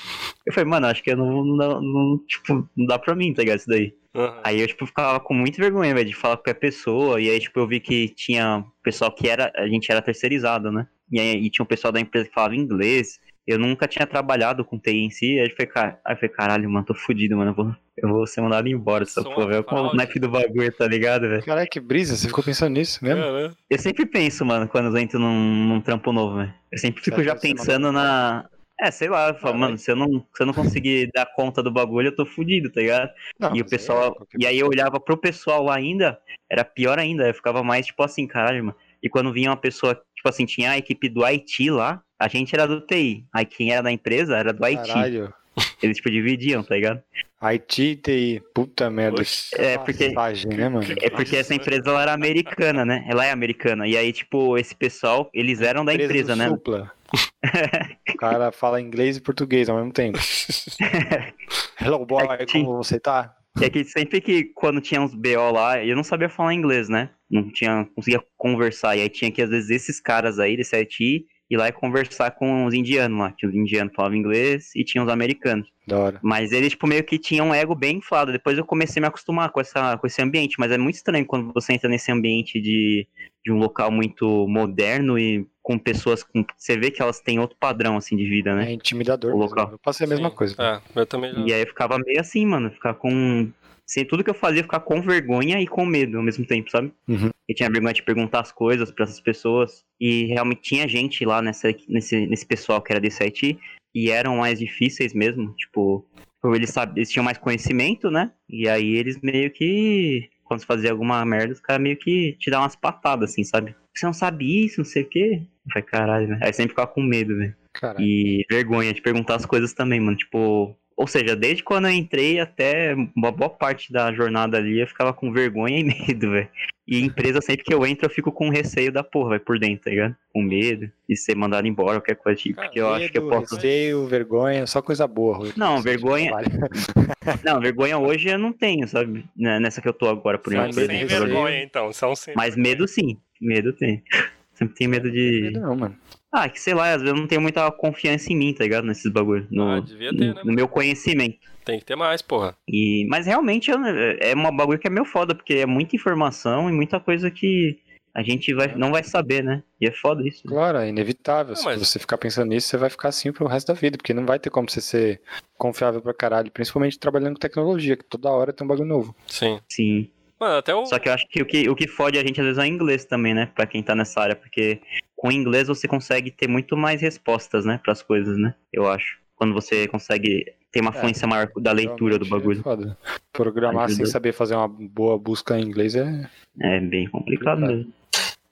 [0.46, 3.42] Eu falei, mano, acho que eu não, não, não, Tipo, não dá pra mim, tá
[3.42, 3.60] ligado?
[3.60, 3.94] Isso daí.
[4.14, 4.42] Aham.
[4.44, 7.22] Aí eu, tipo, ficava com muita vergonha, velho, de falar com a pessoa.
[7.22, 9.52] E aí, tipo, eu vi que tinha pessoal que era.
[9.56, 10.88] A gente era terceirizado, né?
[11.12, 13.20] E aí e tinha um pessoal da empresa que falava inglês.
[13.46, 15.40] Eu nunca tinha trabalhado com TI em si.
[15.40, 17.52] Aí eu falei, cara, aí eu falei, caralho, mano, tô fudido, mano.
[17.52, 19.56] Eu vou, eu vou ser mandado embora dessa porra.
[19.56, 21.44] Eu com o naipe do bagulho, tá ligado, velho?
[21.44, 23.22] Caralho, que brisa, você ficou pensando nisso mesmo?
[23.22, 23.54] É, né?
[23.70, 26.54] Eu sempre penso, mano, quando eu entro num, num trampo novo, velho.
[26.72, 28.48] Eu sempre fico Você já você pensando na.
[28.80, 31.26] É, sei lá, eu falo, Ah, mano, se eu, não, se eu não conseguir dar
[31.36, 33.12] conta do bagulho, eu tô fudido, tá ligado?
[33.40, 34.18] Não, E o mas pessoal.
[34.34, 36.18] é E aí eu olhava pro pessoal lá ainda,
[36.50, 38.78] era pior ainda, eu ficava mais tipo assim, caralho, mano.
[39.04, 42.54] E quando vinha uma pessoa, tipo assim, tinha a equipe do Haiti lá, a gente
[42.54, 43.26] era do TI.
[43.34, 44.88] Aí quem era da empresa era do Haiti.
[44.88, 45.34] Caralho.
[45.82, 47.02] Eles, tipo, dividiam, tá ligado?
[47.42, 49.22] Haiti TI, puta merda.
[49.56, 50.14] É, porque-
[50.46, 50.86] né, mano?
[51.02, 53.04] É porque essa empresa ela era americana, né?
[53.10, 53.88] Ela é americana.
[53.88, 56.50] E aí, tipo, esse pessoal, eles eram da empresa, do né?
[56.50, 56.92] Supla.
[58.14, 60.20] o cara fala inglês e português ao mesmo tempo.
[61.82, 63.36] Hello, boy, como você tá?
[63.60, 67.10] É que sempre que quando tinha uns BO lá, eu não sabia falar inglês, né?
[67.30, 68.96] Não tinha, conseguia conversar.
[68.96, 72.32] E aí tinha que, às vezes, esses caras aí desse Haiti ir lá e conversar
[72.32, 73.34] com os indianos lá.
[73.38, 75.68] Que os indianos falavam inglês e tinha os americanos.
[75.86, 76.20] Da hora.
[76.24, 78.32] Mas eles, tipo, meio que tinham um ego bem inflado.
[78.32, 80.56] Depois eu comecei a me acostumar com, essa, com esse ambiente.
[80.58, 83.06] Mas é muito estranho quando você entra nesse ambiente de,
[83.44, 86.46] de um local muito moderno e com pessoas com.
[86.58, 88.70] Você vê que elas têm outro padrão, assim, de vida, né?
[88.70, 89.32] É intimidador.
[89.32, 89.50] O mesmo.
[89.50, 89.72] local.
[89.72, 90.36] Eu passei a mesma Sim.
[90.36, 90.56] coisa.
[90.60, 91.40] É, eu também já.
[91.42, 93.52] E aí eu ficava meio assim, mano, ficar com.
[93.86, 96.94] Sem tudo que eu fazia, ficar com vergonha e com medo ao mesmo tempo, sabe?
[97.10, 97.30] Uhum.
[97.48, 99.84] Eu tinha vergonha de perguntar as coisas pra essas pessoas.
[100.00, 103.60] E realmente tinha gente lá nessa, nesse, nesse pessoal que era desse IT
[103.94, 106.08] e eram mais difíceis mesmo, tipo.
[106.42, 106.98] Por eles, sab...
[106.98, 108.32] eles tinham mais conhecimento, né?
[108.50, 110.30] E aí eles meio que.
[110.46, 113.76] Quando você fazia alguma merda, os caras meio que te davam umas patadas, assim, sabe?
[113.94, 115.42] Você não sabe isso, não sei o quê.
[115.66, 116.40] Eu falei, caralho, velho.
[116.44, 117.56] Aí sempre ficava com medo, velho.
[117.74, 118.06] Caralho.
[118.06, 120.18] E vergonha de perguntar as coisas também, mano.
[120.18, 124.86] Tipo, ou seja, desde quando eu entrei até uma boa parte da jornada ali, eu
[124.86, 126.48] ficava com vergonha e medo, velho.
[126.88, 129.86] E empresa, sempre que eu entro, eu fico com receio da porra, vai por dentro,
[129.86, 130.16] tá ligado?
[130.32, 132.58] Com medo de ser mandado embora, qualquer coisa tipo.
[132.58, 133.56] Cara, Porque eu acho que eu Medo, posso.
[133.56, 135.38] Receio, vergonha, só coisa boa.
[135.38, 135.54] Rui.
[135.58, 136.32] Não, vergonha-.
[137.44, 139.26] Não, vergonha hoje eu não tenho, sabe?
[139.36, 140.74] Nessa que eu tô agora, por exemplo.
[140.74, 141.92] sem vergonha, então.
[141.92, 143.18] São sem Mas medo sim.
[143.42, 144.04] Medo tem.
[144.54, 145.42] Sempre tem medo de.
[145.46, 145.96] Medo não, mano.
[146.32, 148.86] Ah, que sei lá, às vezes eu não tenho muita confiança em mim, tá ligado?
[148.86, 149.46] Nesses bagulho.
[149.52, 151.38] No, Ah, devia ter, no- né, no meu conhecimento.
[151.66, 152.56] Tem que ter mais, porra.
[152.68, 153.80] E, mas realmente eu-
[154.20, 157.78] é uma bagulho que é meio foda, porque é muita informação e muita coisa que
[158.14, 159.62] a gente vai, não vai saber, né?
[159.80, 160.44] E é foda isso.
[160.48, 161.50] Claro, é inevitável.
[161.54, 163.98] Não, Se mas- você ficar pensando nisso, você vai ficar assim pro resto da vida,
[163.98, 165.22] porque não vai ter como você ser
[165.58, 169.16] confiável pra caralho, principalmente trabalhando com tecnologia, que toda hora tem um bagulho novo.
[169.28, 169.60] Sim.
[169.70, 170.10] Sim.
[170.42, 170.84] Mano, até o.
[170.88, 172.64] Só que eu acho que o que, o que fode a gente às vezes é
[172.64, 173.46] o inglês também, né?
[173.54, 174.82] Pra quem tá nessa área, porque
[175.16, 177.80] com o inglês você consegue ter muito mais respostas, né?
[177.84, 178.56] Pras coisas, né?
[178.74, 179.20] Eu acho.
[179.36, 182.60] Quando você consegue ter uma É, fluência maior da leitura do Realmente bagulho.
[182.60, 182.98] É foda.
[183.32, 184.10] Programar sem Ajuda.
[184.10, 186.28] saber fazer uma boa busca em inglês é.
[186.60, 187.78] É bem complicado Complicado.
[187.78, 187.94] mesmo.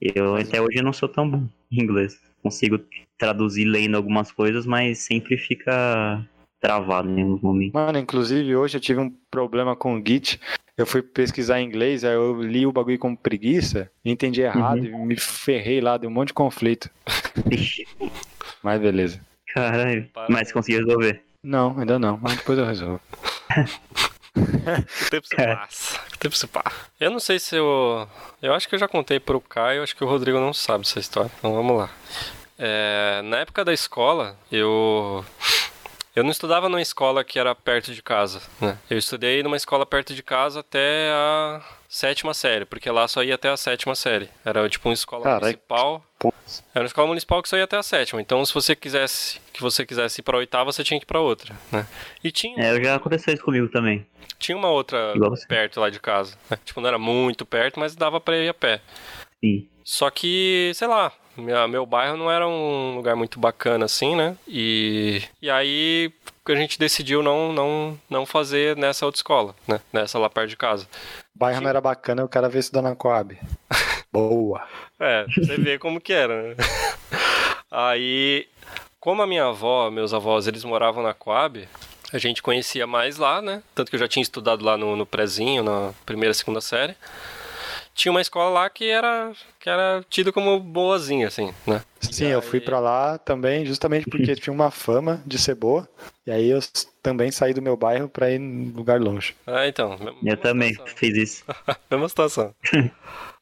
[0.00, 2.20] Eu até hoje não sou tão bom em inglês.
[2.42, 2.78] Consigo
[3.18, 6.24] traduzir lendo algumas coisas, mas sempre fica
[6.60, 7.72] travado em alguns momentos.
[7.74, 10.40] Mano, inclusive hoje eu tive um problema com o Git.
[10.80, 15.02] Eu fui pesquisar em inglês, aí eu li o bagulho como preguiça, entendi errado Uhum.
[15.04, 16.88] e me ferrei lá, deu um monte de conflito.
[18.62, 19.20] Mas beleza.
[19.52, 20.08] caralho.
[20.28, 21.22] Mas conseguiu resolver.
[21.42, 23.00] Não, ainda não, mas depois eu resolvo.
[24.34, 25.54] Que tempo se É.
[25.56, 25.98] passa.
[26.10, 26.76] Que tempo se passa.
[27.00, 28.06] Eu não sei se eu.
[28.42, 30.98] Eu acho que eu já contei pro Caio, acho que o Rodrigo não sabe dessa
[31.00, 31.30] história.
[31.38, 31.90] Então vamos lá.
[32.58, 35.24] É, na época da escola, eu.
[36.14, 38.76] Eu não estudava numa escola que era perto de casa, né?
[38.90, 43.36] Eu estudei numa escola perto de casa até a sétima série, porque lá só ia
[43.36, 44.28] até a sétima série.
[44.44, 45.42] Era tipo uma escola Caralho.
[45.42, 46.04] municipal.
[46.74, 48.20] Era uma escola municipal que só ia até a sétima.
[48.20, 51.20] Então, se você quisesse que você quisesse ir pra oitava, você tinha que ir pra
[51.20, 51.86] outra, né?
[52.24, 54.04] E tinha É, já aconteceu isso comigo também.
[54.38, 55.14] tinha uma outra
[55.48, 56.36] perto lá de casa.
[56.50, 56.58] né?
[56.64, 58.80] Tipo, não era muito perto, mas dava pra ir a pé.
[59.42, 59.68] Sim.
[59.84, 64.36] Só que, sei lá, minha- meu bairro não era um lugar muito bacana assim, né?
[64.46, 66.12] E, e aí
[66.46, 69.80] a gente decidiu não, não, não fazer nessa outra escola, né?
[69.92, 70.84] Nessa lá perto de casa.
[71.34, 73.38] O bairro não era bacana, o cara veio estudar na Coab.
[74.12, 74.66] Boa.
[74.98, 76.56] É, você vê como que era, né?
[77.70, 78.48] Aí,
[78.98, 81.68] como a minha avó, meus avós, eles moravam na Coab,
[82.12, 83.62] a gente conhecia mais lá, né?
[83.74, 86.96] Tanto que eu já tinha estudado lá no, no prezinho, na primeira, segunda série.
[88.00, 91.82] Tinha uma escola lá que era, que era tida como boazinha, assim, né?
[92.00, 95.54] Sim, E eu fui aí- pra lá também, justamente porque tinha uma fama de ser
[95.54, 95.86] boa.
[96.26, 96.60] E aí eu
[97.02, 99.34] também saí do meu bairro pra ir em lugar longe.
[99.46, 99.98] Ah, então.
[100.24, 100.96] Eu também situação.
[100.96, 101.44] fiz isso.
[101.90, 102.54] Mesma situação.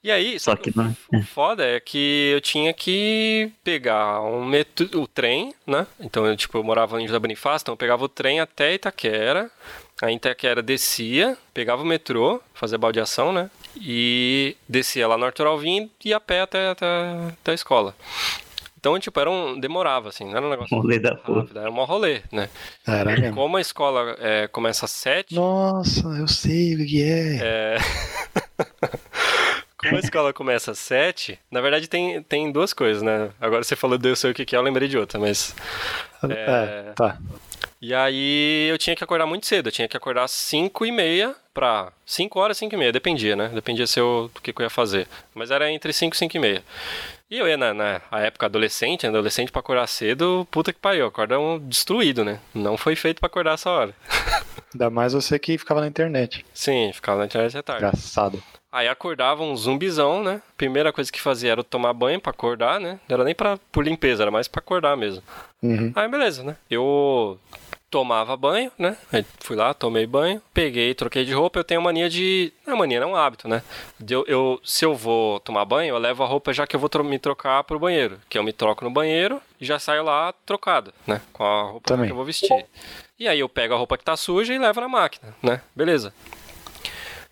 [0.00, 0.96] E aí, Só que não.
[1.12, 5.88] o foda é que eu tinha que pegar um metro, o trem, né?
[5.98, 9.50] Então, eu, tipo, eu morava em José Bonifácio, então eu pegava o trem até Itaquera.
[10.00, 13.50] Aí em Itaquera descia, pegava o metrô, fazia baldeação, né?
[13.76, 16.86] E descia lá no Arthur Alvim e ia a pé até, até,
[17.40, 17.94] até a escola.
[18.78, 19.58] Então, tipo, era um.
[19.58, 21.40] demorava, assim, não era um negócio Rolê da porra.
[21.40, 22.48] rápido, era um rolê, né?
[22.86, 23.34] Era mesmo.
[23.34, 27.38] Como a escola é, começa às sete, Nossa, eu sei o que é.
[27.42, 27.78] é...
[29.76, 33.30] Como a escola começa às sete, na verdade tem, tem duas coisas, né?
[33.40, 35.54] Agora você falou de eu sei o que que é, eu lembrei de outra, mas...
[36.28, 37.16] É, tá.
[37.80, 40.90] E aí eu tinha que acordar muito cedo, eu tinha que acordar às cinco e
[40.90, 41.92] meia pra...
[42.04, 43.48] cinco horas, cinco e meia, dependia, né?
[43.48, 45.06] Dependia se eu, do que, que eu ia fazer.
[45.34, 46.64] Mas era entre cinco e cinco e meia.
[47.30, 49.10] E eu ia na, na a época adolescente, né?
[49.10, 52.40] adolescente pra acordar cedo, puta que pariu, acorda um destruído, né?
[52.54, 53.94] Não foi feito pra acordar essa hora.
[54.74, 56.44] Ainda mais você que ficava na internet.
[56.52, 57.86] Sim, ficava na internet até tarde.
[57.86, 58.42] Engraçado.
[58.70, 60.42] Aí acordava um zumbizão, né?
[60.56, 63.00] Primeira coisa que fazia era tomar banho pra acordar, né?
[63.08, 65.22] Não era nem pra, por limpeza, era mais pra acordar mesmo.
[65.62, 65.92] Uhum.
[65.94, 66.56] Aí beleza, né?
[66.70, 67.38] Eu
[67.90, 68.96] tomava banho, né?
[69.12, 71.58] Aí fui lá, tomei banho, peguei, troquei de roupa.
[71.58, 72.52] Eu tenho mania de.
[72.66, 73.62] Não é mania, não é um hábito, né?
[74.08, 76.90] Eu, eu- se eu vou tomar banho, eu levo a roupa já que eu vou
[77.04, 78.20] me trocar pro banheiro.
[78.28, 81.20] Que eu me troco no banheiro e já saio lá trocado, né?
[81.32, 82.06] Com a roupa Também.
[82.06, 82.66] que eu vou vestir.
[83.18, 85.60] E aí eu pego a roupa que tá suja e levo na máquina, né?
[85.74, 86.12] Beleza.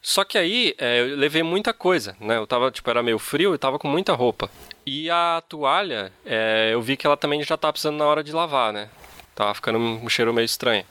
[0.03, 2.37] Só que aí é, eu levei muita coisa, né?
[2.37, 4.49] Eu tava, tipo, era meio frio e tava com muita roupa.
[4.87, 8.31] E a toalha, é, eu vi que ela também já tava precisando na hora de
[8.33, 8.89] lavar, né?
[9.37, 10.85] Tava ficando um cheiro meio estranho.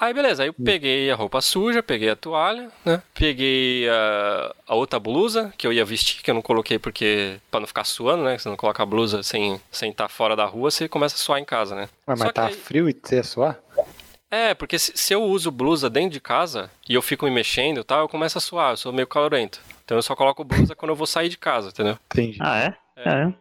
[0.00, 3.02] Aí beleza, aí eu peguei a roupa suja, peguei a toalha, né?
[3.12, 7.58] Peguei a, a outra blusa que eu ia vestir, que eu não coloquei porque pra
[7.58, 8.38] não ficar suando, né?
[8.38, 11.40] Você não coloca a blusa sem sem estar fora da rua, você começa a suar
[11.40, 11.88] em casa, né?
[12.06, 13.58] Mas, Só mas que tá aí- frio e você ia suar?
[14.30, 17.80] é, porque se, se eu uso blusa dentro de casa e eu fico me mexendo
[17.80, 19.60] e tal, eu começo a suar, eu sou meio calorento.
[19.84, 21.98] Então eu só coloco blusa quando eu vou sair de casa, entendeu?
[22.12, 22.38] Entendi.
[22.40, 22.74] Ah, é?
[22.94, 23.08] É.
[23.22, 23.32] É.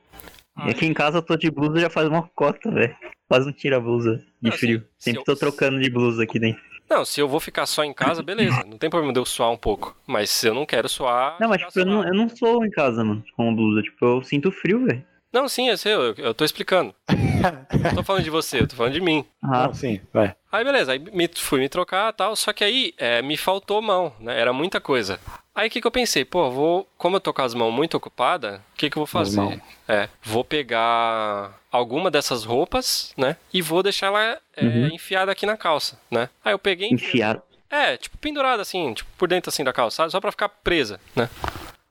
[0.66, 2.96] E aqui em casa eu tô de blusa já faz uma cota, velho.
[3.28, 4.80] Quase não tira a blusa de Assim, frio.
[4.98, 6.62] se Sempre eu- tô trocando de blusa aqui dentro.
[6.90, 8.64] Não, se eu vou ficar só em casa, beleza.
[8.66, 9.96] Não tem problema de eu suar um pouco.
[10.08, 11.36] Mas se eu não quero suar.
[11.40, 13.82] Não, mas tipo, eu não, eu não sou em casa, mano, com blusa.
[13.82, 15.04] Tipo, eu sinto frio, velho.
[15.34, 16.96] Não, sim, eu sei, eu, eu tô explicando.
[17.84, 19.26] Não tô falando de você, eu tô falando de mim.
[19.44, 20.34] Ah, Não, sim, vai.
[20.52, 23.82] Aí beleza, aí me, fui me trocar e tal, só que aí é, me faltou
[23.82, 24.40] mão, né?
[24.40, 25.20] Era muita coisa.
[25.58, 26.24] Aí o que, que eu pensei?
[26.24, 26.88] Pô, vou.
[27.00, 29.42] Como eu tô com as mãos muito ocupadas, o que, que eu vou fazer?
[29.42, 29.60] mãos.
[29.88, 33.36] É, vou pegar alguma dessas roupas, né?
[33.52, 34.88] E vou deixar ela é, Uhum.
[34.94, 36.30] enfiada aqui na calça, né?
[36.46, 36.90] Aí eu peguei.
[36.90, 37.42] enfiado.
[37.72, 40.12] É, tipo, pendurada assim, tipo, por dentro assim da calça, sabe?
[40.12, 41.28] Só pra ficar presa, né?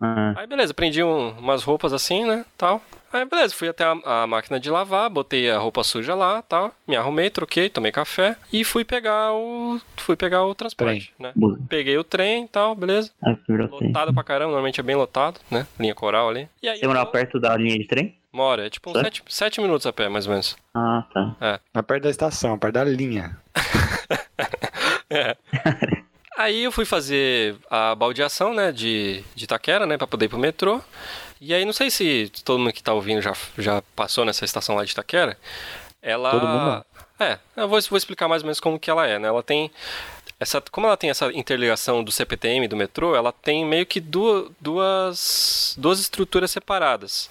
[0.00, 2.80] Ah, Aí beleza, prendi um- umas roupas assim, né, tal.
[3.12, 6.72] Aí beleza, fui até a, a máquina de lavar, botei a roupa suja lá, tal.
[6.86, 11.32] Me arrumei, troquei, tomei café e fui pegar o fui pegar o transporte, né?
[11.34, 11.60] blusa.
[11.68, 13.10] Peguei o trem e tal, beleza.
[13.22, 13.58] Ah, trem.
[13.68, 15.66] Lotado pra caramba, normalmente é bem lotado, né?
[15.78, 16.48] Linha coral ali.
[16.62, 18.16] E aí Você morava eu- perto da linha de trem?
[18.32, 20.56] Mora, é tipo uns sete, sete minutos a pé, mais ou menos.
[20.74, 21.60] Ah, tá.
[21.72, 23.38] Mas perto da estação, perto da linha.
[26.36, 30.38] Aí eu fui fazer a baldeação, né, de, de Itaquera, né, pra poder ir pro
[30.38, 30.82] metrô.
[31.40, 34.74] E aí, não sei se todo mundo que tá ouvindo já, já passou nessa estação
[34.74, 35.38] lá de Itaquera.
[36.00, 36.30] Ela...
[36.30, 36.84] Todo mundo.
[37.18, 39.28] É, eu vou, vou explicar mais ou menos como que ela é, né.
[39.28, 39.70] Ela tem...
[40.38, 44.00] Essa, como ela tem essa interligação do CPTM e do metrô, ela tem meio que
[44.00, 47.30] duas, duas, duas estruturas separadas.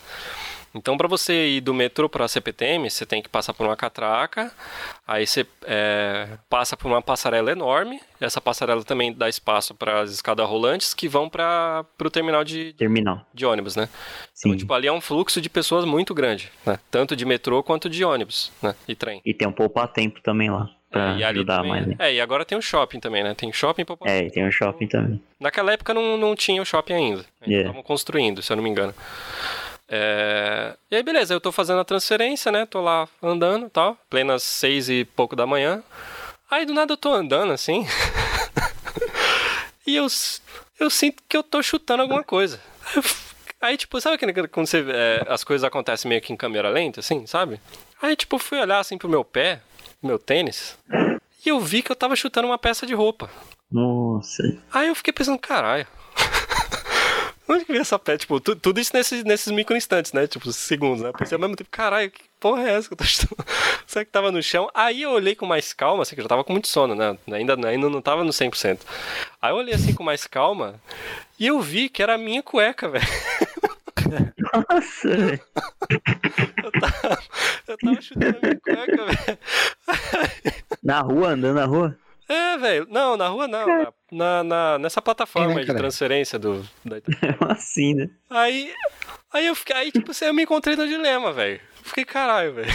[0.75, 3.77] Então, para você ir do metrô para a CPTM, você tem que passar por uma
[3.77, 4.51] catraca,
[5.07, 7.99] aí você é, passa por uma passarela enorme.
[8.19, 12.73] Essa passarela também dá espaço para as escadas rolantes que vão para o terminal de,
[12.73, 13.25] Terminal.
[13.33, 13.87] de ônibus, né?
[14.33, 14.49] Sim.
[14.49, 16.77] Então, tipo, ali é um fluxo de pessoas muito grande, né?
[16.91, 18.75] Tanto de metrô quanto de ônibus, né?
[18.87, 19.21] E trem.
[19.25, 20.69] E tem um poupar-tempo também lá.
[20.91, 21.95] Pra É, e ajudar também- mais, né?
[21.99, 23.33] É, e agora tem o shopping também, né?
[23.33, 25.21] Tem shopping pra É, e tem um shopping também.
[25.39, 27.19] Naquela época não, não tinha o shopping ainda.
[27.19, 27.63] Eles Yeah.
[27.69, 28.93] estavam construindo, se eu não me engano.
[29.87, 32.65] É, E aí, beleza, eu tô fazendo a transferência, né?
[32.65, 35.83] Tô lá andando e tal, plenas seis e pouco da manhã.
[36.49, 37.85] Aí do nada eu tô andando assim.
[39.85, 40.07] e eu,
[40.79, 42.59] eu sinto que eu tô chutando alguma coisa.
[43.61, 44.17] Aí, tipo, sabe
[44.47, 47.59] quando você, é, as coisas acontecem meio que em câmera lenta, assim, sabe?
[48.01, 49.61] Aí, tipo, fui olhar assim pro meu pé,
[50.03, 50.77] meu tênis,
[51.43, 53.29] e eu vi que eu tava chutando uma peça de roupa.
[53.71, 54.43] Nossa.
[54.71, 55.87] Aí eu fiquei pensando, caralho.
[57.47, 58.17] Onde que veio essa pé?
[58.17, 60.25] Tipo, tu- tudo isso nesses, nesses micro instantes, né?
[60.27, 61.11] Tipo, segundos, né?
[61.17, 63.45] Pensei ao mesmo tempo, caralho, que porra é essa que eu tô chutando?
[63.85, 64.69] Será que tava no chão?
[64.73, 67.17] Aí eu olhei com mais calma, assim, que eu já tava com muito sono, né?
[67.31, 68.79] Ainda, ainda não tava no 100%.
[69.41, 70.75] Aí eu olhei assim com mais calma
[71.39, 73.05] e eu vi que era a minha cueca, velho.
[74.69, 75.41] Nossa, velho.
[76.63, 77.19] Eu tava,
[77.67, 79.37] eu tava chutando a minha cueca, velho.
[80.83, 81.97] Na rua, andando na rua?
[82.27, 82.87] É, velho.
[82.89, 83.67] Não, na rua não.
[83.67, 86.97] Na, na- na- nessa plataforma É, né, de transferência do, da
[87.51, 88.09] assim, né?
[88.29, 88.73] Aí,
[89.31, 91.59] aí eu fiquei, aí tipo, eu me encontrei no dilema, velho.
[91.83, 92.73] Fiquei, caralho, velho.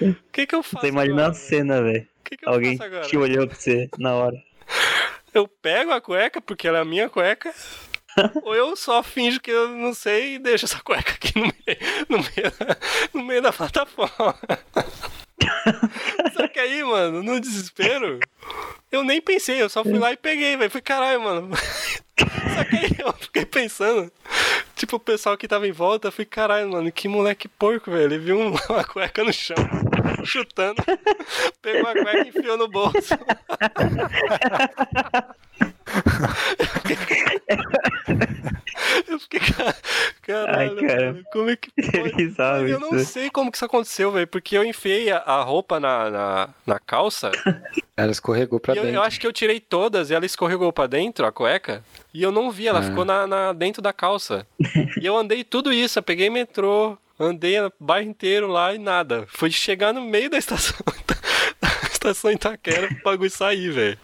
[0.00, 1.92] O que que eu faço Você imagina a agora, cena, velho.
[1.92, 2.08] velho?
[2.20, 4.36] O que que eu Alguém te olhou pra você na hora.
[5.34, 7.54] Eu pego a cueca, porque ela é a minha cueca,
[8.42, 11.78] ou eu só finjo que eu não sei e deixo essa cueca aqui no meio,
[12.08, 12.52] no meio,
[13.12, 14.34] no meio da plataforma.
[16.34, 18.18] Só que aí, mano, no desespero,
[18.90, 20.70] eu nem pensei, eu só fui lá e peguei, velho.
[20.70, 21.50] Falei, caralho, mano.
[22.18, 24.10] Só que aí eu fiquei pensando,
[24.74, 28.04] tipo, o pessoal que tava em volta, eu falei, caralho, mano, que moleque porco, velho.
[28.04, 29.56] Ele viu um- uma cueca no chão,
[30.24, 30.82] chutando,
[31.62, 33.14] pegou a cueca e enfiou no bolso.
[39.08, 39.74] Eu fiquei, ca-
[40.22, 41.06] caralho, Ai, cara.
[41.12, 42.14] mano, como é que pode?
[42.14, 45.78] Bizarro Eu não sei como que isso aconteceu, velho, porque eu enfiei a, a roupa
[45.80, 47.30] na, na, na calça
[47.96, 48.98] Ela escorregou pra e eu, dentro.
[48.98, 51.82] eu acho que eu tirei todas e ela escorregou pra dentro, a cueca,
[52.14, 52.82] e eu não vi, ela Ah.
[52.82, 54.46] ficou na, na- dentro da calça.
[55.00, 59.24] e eu andei tudo isso, eu peguei metrô, andei o bairro inteiro lá e nada.
[59.28, 60.76] Fui chegar no meio da estação,
[61.60, 63.98] da estação Itaquera pro bagulho sair, velho.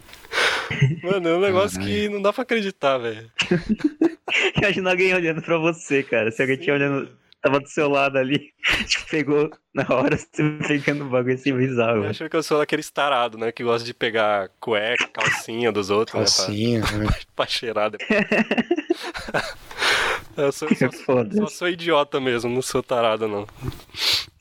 [1.03, 3.29] Mano, é um negócio que não dá pra acreditar, velho.
[4.57, 6.31] Imagina alguém olhando pra você, cara.
[6.31, 7.09] Se alguém Sim, tinha olhando,
[7.41, 8.51] tava do seu lado ali,
[8.87, 12.03] te pegou na hora, você pegando o bagulho assim bizarro.
[12.03, 13.51] Eu acho que eu sou aquele estarado, né?
[13.51, 16.21] Que gosta de pegar cueca, calcinha dos outros, né?
[16.21, 17.05] Calcinha, né?
[17.05, 18.09] Pra, pra cheirar depois.
[20.35, 23.47] eu sou, só, sou idiota mesmo, não sou tarado, não.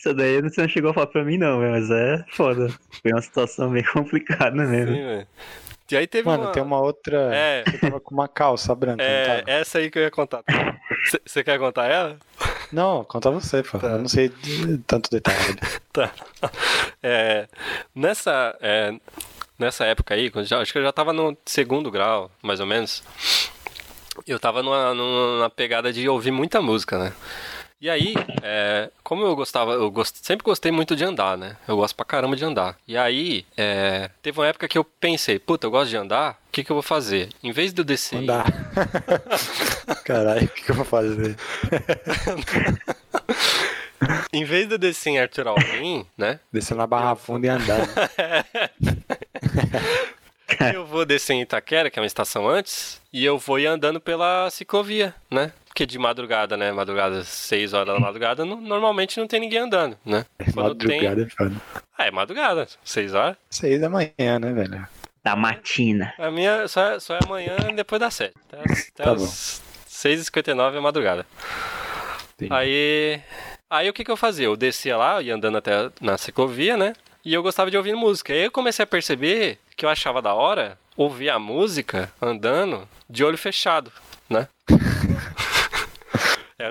[0.05, 2.68] Isso daí você não chegou a falar pra mim, não, mas é foda.
[3.03, 4.95] Foi uma situação bem complicada Sim, mesmo.
[4.95, 5.27] velho.
[5.91, 6.53] E aí teve Mano, uma...
[6.53, 7.30] tem uma outra.
[7.35, 10.43] É, Eu tava com uma calça branca, é, essa aí que eu ia contar.
[11.24, 12.16] Você quer contar ela?
[12.72, 13.78] Não, conta você, pô.
[13.78, 13.89] Tá.
[13.89, 14.32] Eu não sei
[14.87, 15.59] tanto detalhe.
[15.95, 16.11] Tá.
[17.01, 17.47] É,
[17.95, 18.93] nessa, é,
[19.57, 23.05] nessa época aí, já, acho que eu já tava no segundo grau, mais ou menos.
[24.26, 27.12] Eu tava numa, numa pegada de ouvir muita música, né?
[27.85, 31.59] E aí, é, como eu gostava, eu gost, sempre gostei muito de andar, né?
[31.68, 32.78] Eu gosto pra caramba de andar.
[32.89, 36.51] E aí, é, teve uma época que eu pensei, puta, eu gosto de andar, o
[36.51, 37.28] que, que eu vou fazer?
[37.43, 38.20] Em vez de eu descer.
[38.20, 38.47] Andar.
[40.03, 41.37] Caralho, o que, que eu vou fazer?
[44.32, 46.41] em vez de eu descer em Arthur Alvim, né?
[46.51, 47.87] Descer na Barra Funda e andar.
[50.72, 54.01] eu vou descer em Itaquera, que é uma estação antes, e eu vou ir andando
[54.01, 55.53] pela ciclovia, né?
[55.75, 56.70] Porque de madrugada, né?
[56.70, 60.25] Madrugada, 6 horas da madrugada, no, normalmente não tem ninguém andando, né?
[60.55, 61.25] Quando madrugada tem...
[61.25, 61.57] é foda.
[61.99, 63.37] Ah, é madrugada, 6 horas.
[63.51, 64.87] 6 da manhã, né, velho?
[65.25, 66.14] Da matina.
[66.16, 68.35] A minha só, é, só é amanhã depois das 7.
[68.47, 71.27] Até, até Tá as 6h59 é madrugada.
[72.35, 72.53] Entendi.
[72.53, 73.20] Aí.
[73.68, 74.47] Aí o que, que eu fazia?
[74.47, 76.93] Eu descia lá, ia andando até na ciclovia, né?
[77.25, 78.33] E eu gostava de ouvir música.
[78.33, 83.25] Aí eu comecei a perceber que eu achava da hora ouvir a música andando de
[83.25, 83.91] olho fechado,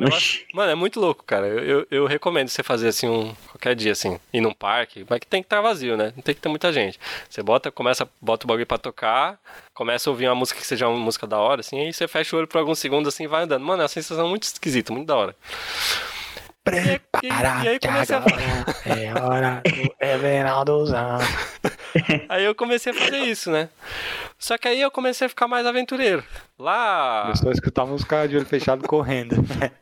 [0.02, 0.46] É Oxi.
[0.54, 1.48] Mano, é muito louco, cara.
[1.48, 5.20] Eu, eu, eu recomendo você fazer assim um qualquer dia, assim, ir num parque, mas
[5.20, 6.14] que tem que estar vazio, né?
[6.16, 7.00] Não tem que ter muita gente.
[7.30, 9.39] Você bota, começa, bota o bagulho pra tocar,
[9.74, 12.36] começa a ouvir uma música que seja uma música da hora, assim, aí você fecha
[12.36, 13.64] o olho por alguns segundos assim e vai andando.
[13.64, 15.36] Mano, é uma sensação muito esquisita, muito da hora.
[16.64, 18.24] Prepara e aí que comecei a-
[18.86, 21.18] é hora do Everaldozão.
[22.28, 23.70] Aí eu comecei a fazer isso, né?
[24.39, 26.24] Só que aí eu comecei a ficar mais aventureiro.
[26.57, 27.22] Lá.
[27.24, 29.36] Começou a escutar música de olho fechado correndo.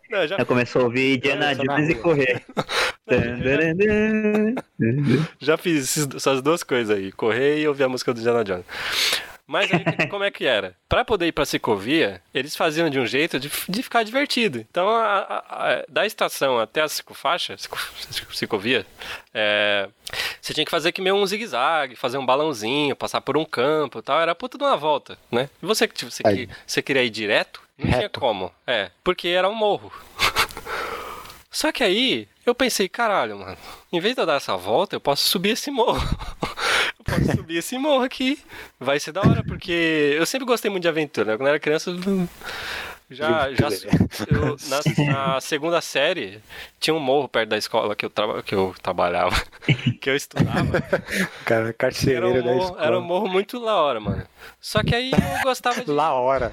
[0.10, 2.44] Não, já, Já começou a ouvir Diana Dança na Jones e correr.
[5.40, 8.66] já fiz esses- essas duas coisas aí, correr e ouvir a música do Indiana Jones.
[9.52, 10.74] Mas aí, como é que era?
[10.88, 14.60] Pra poder ir pra ciclovia, eles faziam de um jeito de, de ficar divertido.
[14.72, 15.44] Então, a- a-
[15.74, 17.78] a- da estação até a ciclofaixa, cico-
[18.34, 18.86] ciclovia,
[19.34, 19.90] é,
[20.42, 24.00] você tinha que fazer que meio um zigue-zague, fazer um balãozinho, passar por um campo
[24.00, 24.22] e tal.
[24.22, 25.50] Era puta de uma volta, né?
[25.62, 27.62] E você, que você, que- você queria ir direto?
[27.78, 28.20] Não tinha Reto.
[28.22, 28.52] como.
[28.66, 29.92] É, porque era um morro.
[31.50, 33.58] Só que aí, eu pensei, caralho, mano,
[33.92, 36.00] em vez de eu dar essa volta, eu posso subir esse morro.
[37.02, 38.40] eu posso subir esse morro aqui.
[38.80, 41.38] Vai ser da hora, porque eu sempre gostei muito de aventura, né?
[41.38, 41.98] Quando eu era criança, eu
[43.10, 43.68] já, já
[44.30, 46.40] eu, na, na segunda série,
[46.80, 49.36] tinha um morro perto da escola que eu, traba, que eu trabalhava,
[50.00, 50.82] que eu estudava.
[51.46, 52.86] Cara, Era carcereiro um, da escola.
[52.86, 54.26] era um morro muito da hora, mano.
[54.60, 56.52] Só que aí eu gostava de, Lá hora.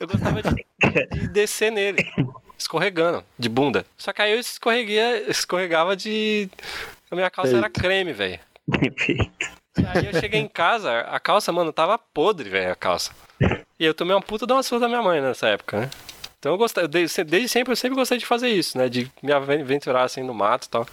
[0.00, 0.66] eu gostava de,
[1.20, 2.06] de descer nele,
[2.56, 3.84] escorregando, de bunda.
[3.96, 6.48] Só que aí eu escorreguia, escorregava de.
[7.10, 7.78] A minha calça era Peito.
[7.80, 8.40] creme, velho.
[8.68, 13.12] E aí eu cheguei em casa, a calça, mano, tava podre, velho, a calça.
[13.78, 15.90] E eu tomei uma puta de uma surra da minha mãe nessa época, né?
[16.38, 18.88] Então eu gostei, desde sempre eu sempre gostei de fazer isso, né?
[18.88, 20.86] De me aventurar assim no mato e tal.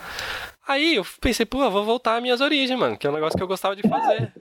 [0.67, 3.35] Aí eu pensei, pô, eu vou voltar às minhas origens, mano, que é um negócio
[3.35, 4.31] que eu gostava de fazer.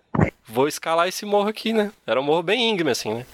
[0.47, 1.91] Vou escalar esse morro aqui, né?
[2.07, 3.27] Era um morro bem íngreme, assim, né?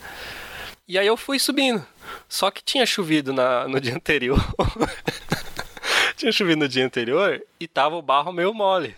[0.87, 1.85] E aí eu fui subindo.
[2.29, 4.39] Só que tinha chovido na, no dia anterior.
[6.17, 8.95] tinha chovido no dia anterior e tava o barro meio mole.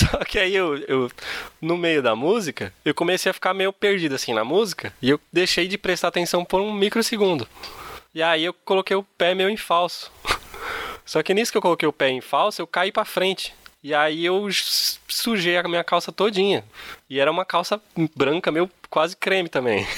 [0.00, 1.10] Só que aí eu, eu,
[1.60, 5.20] no meio da música, eu comecei a ficar meio perdido assim na música e eu
[5.32, 7.46] deixei de prestar atenção por um microsegundo.
[8.14, 10.10] E aí eu coloquei o pé meio em falso.
[11.04, 13.54] Só que nisso que eu coloquei o pé em falso, eu caí pra frente.
[13.82, 14.48] E aí eu
[15.08, 16.64] sujei a minha calça todinha.
[17.08, 17.80] E era uma calça
[18.14, 19.86] branca, meio quase creme também.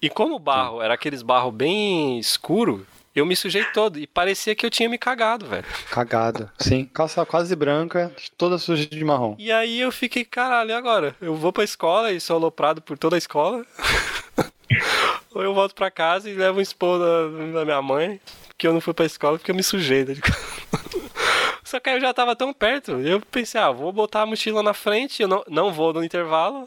[0.00, 2.86] E como o barro era aqueles barro bem escuro,
[3.18, 3.98] eu me sujei todo.
[3.98, 5.64] E parecia que eu tinha me cagado, velho.
[5.90, 6.50] Cagado.
[6.58, 9.34] Sim, calça quase branca, toda suja de marrom.
[9.38, 11.14] E aí eu fiquei, caralho, e agora?
[11.20, 13.64] Eu vou pra escola e sou aloprado por toda a escola?
[15.34, 18.20] Ou eu volto pra casa e levo um expor da, da minha mãe,
[18.56, 20.04] que eu não fui pra escola porque eu me sujei.
[20.04, 20.14] né?
[21.62, 24.62] Só que aí eu já tava tão perto, eu pensei, ah, vou botar a mochila
[24.62, 26.66] na frente, eu não, não vou no intervalo.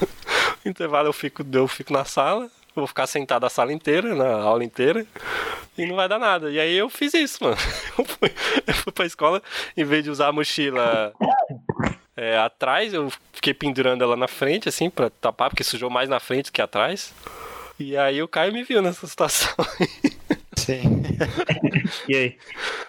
[0.64, 4.42] no intervalo eu fico, eu fico na sala, vou ficar sentado a sala inteira, na
[4.42, 5.04] aula inteira,
[5.76, 6.50] e não vai dar nada.
[6.50, 7.56] E aí eu fiz isso, mano.
[7.98, 8.32] Eu fui,
[8.66, 9.42] eu fui pra escola,
[9.76, 11.12] em vez de usar a mochila
[12.16, 16.18] é, atrás, eu fiquei pendurando ela na frente, assim, pra tapar, porque sujou mais na
[16.20, 17.12] frente que atrás.
[17.78, 19.52] E aí o Caio me viu nessa situação.
[20.56, 21.02] Sim.
[22.08, 22.38] E aí?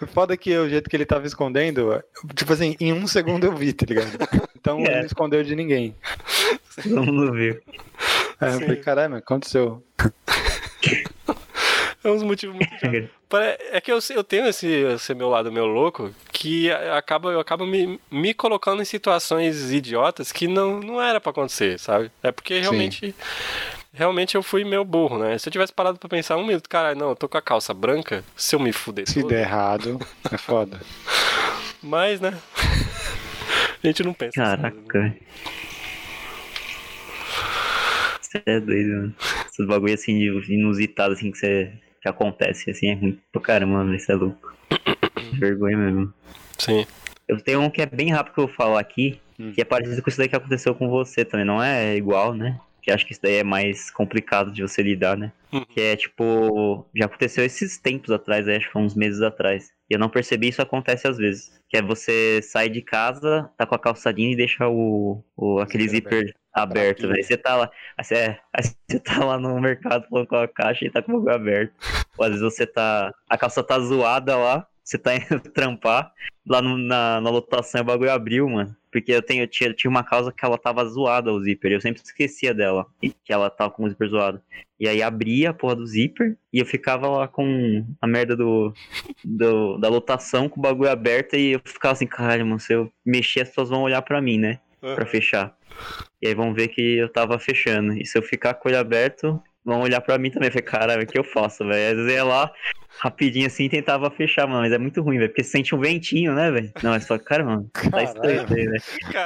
[0.00, 2.02] O foda é que o jeito que ele tava escondendo,
[2.34, 4.10] tipo assim, em um segundo eu vi, tá ligado?
[4.56, 4.98] Então ele É.
[5.00, 5.94] não escondeu de ninguém.
[6.82, 7.60] Todo mundo viu.
[8.42, 8.64] Aí eu Sim.
[8.66, 9.82] falei, caralho, mas aconteceu.
[12.04, 12.68] É uns motivos muito
[13.70, 17.64] É que eu, eu tenho esse, esse meu lado meu louco que acaba, eu acabo
[17.64, 22.10] me, me colocando em situações idiotas que não, não era pra acontecer, sabe?
[22.22, 23.14] É porque realmente.
[23.94, 25.38] Realmente eu fui meio burro, né?
[25.38, 27.72] Se eu tivesse parado pra pensar um minuto, caralho, não, eu tô com a calça
[27.72, 29.98] branca, se eu me fuder Se der errado,
[30.30, 30.80] é foda.
[31.82, 32.36] Mas, né?
[33.82, 34.42] A gente não pensa.
[34.42, 35.16] essas coisas, né?
[38.32, 39.14] Você é doido, mano.
[39.46, 43.74] Esses bagulho assim, de inusitado, assim, que você que acontece, assim, é ruim pro caramba,
[43.74, 44.54] mano, isso é louco.
[45.38, 46.12] Vergonha mesmo.
[46.58, 46.86] Sim.
[47.28, 49.52] Eu tenho um que é bem rápido que eu vou falar aqui, Hum.
[49.52, 51.46] que é parecido com isso daí que aconteceu com você também.
[51.46, 52.60] Não é igual, né?
[52.80, 55.32] Que acho que isso daí é mais complicado de você lidar, né?
[55.52, 55.64] Uhum.
[55.64, 56.86] Que é tipo.
[56.94, 59.70] Já aconteceu esses tempos atrás, acho que foi uns meses atrás.
[59.88, 61.52] E eu não percebi, isso acontece às vezes.
[61.68, 65.88] Que é você sair de casa, tá com a calçadinha e deixa o, o aquele
[65.88, 67.22] zíper aberto, velho.
[67.24, 67.70] Você tá lá.
[68.00, 68.36] Você,
[68.88, 71.72] você tá lá no mercado colocou a caixa e tá com o bagulho aberto.
[72.18, 73.12] Ou às vezes você tá.
[73.28, 76.12] A calça tá zoada lá, você tá indo trampar.
[76.46, 78.74] Lá no- na, na lotação o bagulho abriu, mano.
[78.90, 81.72] Porque eu, tenho, eu tinha, eu tinha uma causa que ela tava zoada, o zíper.
[81.72, 82.84] Eu sempre esquecia dela.
[83.02, 84.42] E que ela tava com o zíper zoado.
[84.78, 88.74] E aí abria a porra do zíper e eu ficava lá com a merda do,
[89.24, 92.92] do- da lotação com o bagulho aberto e eu ficava assim, caralho, mano, se eu
[93.06, 94.58] mexer as pessoas vão olhar pra mim, né?
[94.82, 95.54] Pra fechar.
[96.20, 97.92] E aí vão ver que eu tava fechando.
[97.94, 100.48] E se eu ficar com o olho aberto, vão olhar pra mim também.
[100.48, 101.92] Eu falei, caralho, o que eu faço, velho?
[101.92, 102.52] Às vezes eu ia lá,
[102.98, 104.62] rapidinho assim, tentava fechar, mano.
[104.62, 105.30] Mas é muito ruim, velho.
[105.30, 106.72] Porque você sente um ventinho, né, velho?
[106.82, 108.80] Não, mas você fala, cara, mano, tá estranho aí,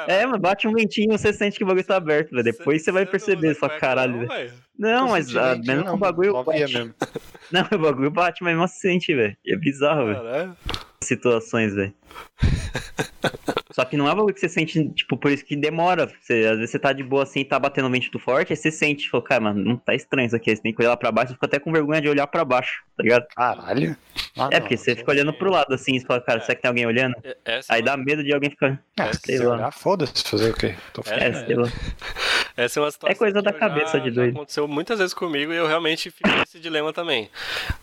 [0.09, 2.45] É, mano, bate um ventinho e você sente que o bagulho tá aberto, velho.
[2.45, 4.53] Depois você vai não perceber, cueca caralho, não, velho.
[4.79, 6.59] Não, Tô mas sentindo ah, mesmo com o não, bagulho só bate.
[6.61, 6.95] mesmo.
[7.53, 9.37] Não, o bagulho bate, mas mesmo assim sente, velho.
[9.47, 10.17] É bizarro, velho.
[10.17, 10.57] Caralho.
[11.01, 11.95] Situações, velho.
[13.77, 16.07] Só que não é bagulho que você sente, tipo, por isso que demora.
[16.23, 18.71] Você, às vezes você tá de boa assim, tá batendo um vento forte, aí você
[18.71, 20.57] sente, fala, cara, mano, não tá estranho isso aqui.
[20.57, 22.43] Você tem que olhar lá pra baixo, você fica até com vergonha de olhar pra
[22.43, 23.27] baixo, tá ligado?
[23.37, 23.95] Caralho.
[24.35, 26.55] Ah, é, não, porque você fica olhando pro lado assim, e você fala, cara, será
[26.55, 27.17] que tem alguém olhando?
[27.23, 28.83] É- Essa, Aí dá medo de alguém ficar.
[28.99, 29.57] Ah, sei se você lá.
[29.57, 30.75] olhar, foda-se, fazer o quê?
[30.95, 31.69] Tô É, É, sei lá.
[32.57, 34.35] essa é uma situação É coisa que da cabeça já- de doido.
[34.37, 37.31] aconteceu muitas vezes comigo e eu realmente fico nesse dilema também.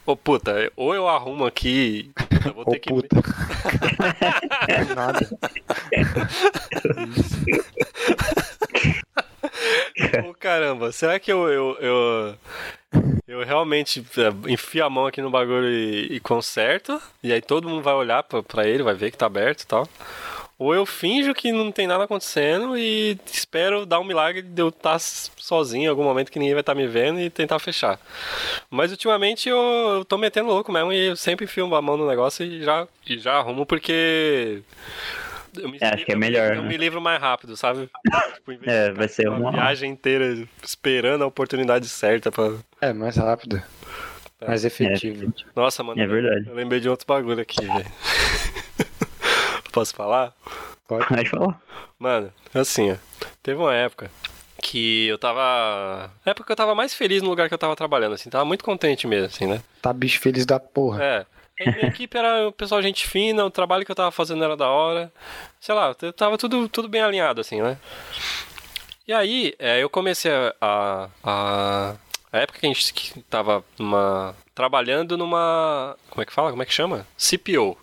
[0.06, 2.12] Ô puta, ou eu arrumo aqui,
[2.46, 2.90] eu vou Ô ter que.
[2.90, 3.16] puta.
[4.96, 5.20] Nada.
[10.28, 11.48] Ô caramba, será que eu.
[11.48, 12.36] eu, eu...
[13.28, 17.68] Eu realmente é, enfio a mão aqui no bagulho e, e conserto, e aí todo
[17.68, 19.90] mundo vai olhar pra, pra ele, vai ver que tá aberto e tal.
[20.58, 24.70] Ou eu finjo que não tem nada acontecendo e espero dar um milagre de eu
[24.70, 28.00] estar sozinho em algum momento que ninguém vai estar me vendo e tentar fechar.
[28.70, 32.08] Mas ultimamente eu, eu tô metendo louco mesmo e eu sempre enfio a mão no
[32.08, 34.62] negócio e já, e já arrumo porque.
[35.60, 36.68] Eu me, É, acho que é melhor, Eu né?
[36.70, 37.88] me livro mais rápido, sabe?
[38.36, 42.32] Tipo, em vez de É, vai ser uma uma- viagem inteira esperando a oportunidade certa
[42.32, 42.54] pra.
[42.82, 43.62] É, mais rápido.
[44.48, 45.34] Mais efetivo.
[45.56, 46.02] Nossa, mano.
[46.02, 46.48] É verdade.
[46.48, 47.86] Eu lembrei de outro bagulho aqui, velho.
[49.74, 50.34] Posso falar?
[50.88, 51.08] Pode.
[51.08, 51.60] Pode falar.
[51.98, 52.96] Mano, assim, ó.
[53.42, 54.12] Teve uma época
[54.62, 56.12] que eu tava.
[56.24, 58.30] Na época que eu tava mais feliz no lugar que eu tava trabalhando, assim.
[58.30, 59.62] Tava muito contente mesmo, assim, né?
[59.82, 61.04] Tá bicho feliz da porra.
[61.04, 61.26] É.
[61.60, 64.56] E minha equipe era o pessoal gente fina, o trabalho que eu tava fazendo era
[64.56, 65.12] da hora.
[65.60, 67.78] Sei lá, tava tudo, tudo bem alinhado, assim, né?
[69.08, 71.96] E aí, é, eu comecei a, a, a.
[72.32, 75.96] A época que a gente que tava numa, trabalhando numa.
[76.10, 76.50] Como é que fala?
[76.50, 77.06] Como é que chama?
[77.18, 77.78] CPO.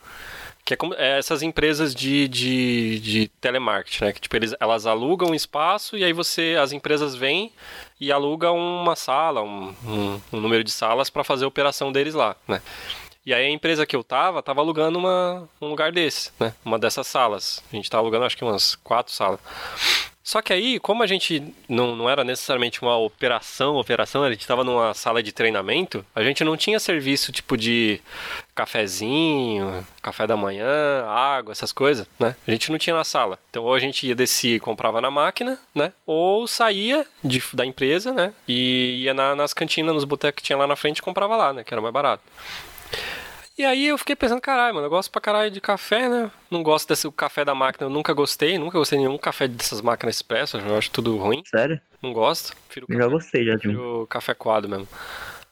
[0.70, 4.12] Que é, como, é essas empresas de, de, de telemarketing, né?
[4.12, 6.56] Que tipo, eles, elas alugam um espaço e aí você.
[6.60, 7.52] As empresas vêm
[8.00, 12.14] e alugam uma sala, um, um, um número de salas para fazer a operação deles
[12.14, 12.62] lá, né?
[13.26, 16.54] E aí a empresa que eu tava, tava alugando uma, um lugar desse, né?
[16.64, 17.64] Uma dessas salas.
[17.72, 19.40] A gente tava alugando acho que umas quatro salas.
[20.22, 24.46] Só que aí, como a gente não, não era necessariamente uma operação, operação, a gente
[24.46, 28.00] tava numa sala de treinamento, a gente não tinha serviço tipo de
[28.54, 32.36] cafezinho, café da manhã, água, essas coisas, né?
[32.46, 33.38] A gente não tinha na sala.
[33.50, 35.92] Então ou a gente ia descer e comprava na máquina, né?
[36.06, 38.32] Ou saía de, da empresa, né?
[38.46, 41.52] E ia na- nas cantinas, nos botecos que tinha lá na frente e comprava lá,
[41.52, 41.64] né?
[41.64, 42.22] Que era mais barato.
[43.60, 46.30] E aí eu fiquei pensando, caralho, mano, eu gosto pra caralho de café, né?
[46.50, 49.82] Não gosto desse café da máquina, eu nunca gostei, nunca gostei de nenhum café dessas
[49.82, 51.78] máquinas expressas, eu acho tudo ruim, Sério?
[52.00, 52.56] não gosto.
[52.66, 54.06] Prefiro já gostei já de um.
[54.06, 54.88] café coado mesmo.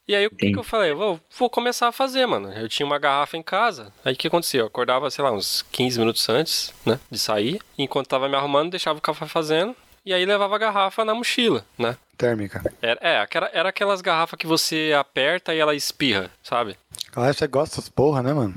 [0.08, 0.94] E aí o que, que eu falei?
[0.94, 2.50] Vou, vou começar a fazer, mano.
[2.50, 3.92] Eu tinha uma garrafa em casa.
[4.02, 4.60] Aí o que acontecia?
[4.60, 6.98] Eu acordava, sei lá, uns 15 minutos antes, né?
[7.10, 7.60] De sair.
[7.76, 9.76] Enquanto tava me arrumando, deixava o café fazendo.
[10.08, 11.94] E aí levava a garrafa na mochila, né?
[12.16, 12.64] Térmica.
[12.80, 16.78] Era, é, era aquelas garrafas que você aperta e ela espirra, sabe?
[17.12, 18.54] Claro, você gosta dessas porra, né, mano?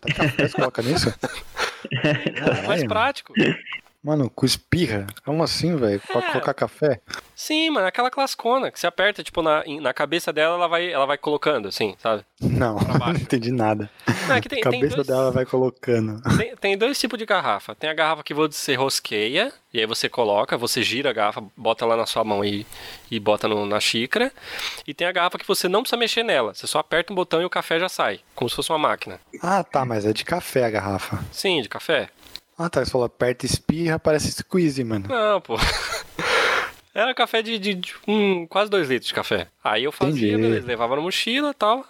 [0.00, 1.12] Tá café, você coloca nisso?
[1.92, 3.34] Mais Caralho, prático.
[4.06, 5.04] Mano, com espirra?
[5.24, 6.00] Como assim, velho?
[6.06, 6.30] Pra É.
[6.30, 7.00] colocar café?
[7.34, 11.06] Sim, mano, aquela classicona que você aperta, tipo, na, na cabeça dela, ela vai, ela
[11.06, 12.24] vai colocando, assim, sabe?
[12.40, 13.90] Não, não entendi nada.
[14.28, 16.22] Não, é que tem, A cabeça dois, dela vai colocando.
[16.36, 17.74] tem, tem dois tipos de garrafa.
[17.74, 21.84] Tem a garrafa que você rosqueia, e aí você coloca, você gira a garrafa, bota
[21.84, 22.64] lá na sua mão e,
[23.10, 24.32] e bota no- na xícara.
[24.86, 27.42] E tem a garrafa que você não precisa mexer nela, você só aperta um botão
[27.42, 29.18] e o café já sai, como se fosse uma máquina.
[29.42, 31.18] Ah, tá, mas é de café a garrafa.
[31.32, 32.08] Sim, de café.
[32.58, 35.06] Ah, tá, você falou aperta e espirra, parece squeeze, mano.
[35.08, 35.56] Não, pô.
[36.94, 39.48] Era café de, de- de, hum, quase dois litros de café.
[39.62, 40.42] Aí eu fazia, Entendi.
[40.48, 41.84] beleza, levava na mochila e tal.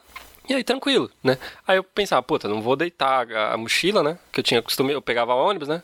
[0.48, 1.38] E aí, tranquilo, né?
[1.66, 4.18] Aí eu pensava, puta, não vou deitar a mochila, né?
[4.32, 5.82] Que eu tinha costume, eu pegava ônibus, né?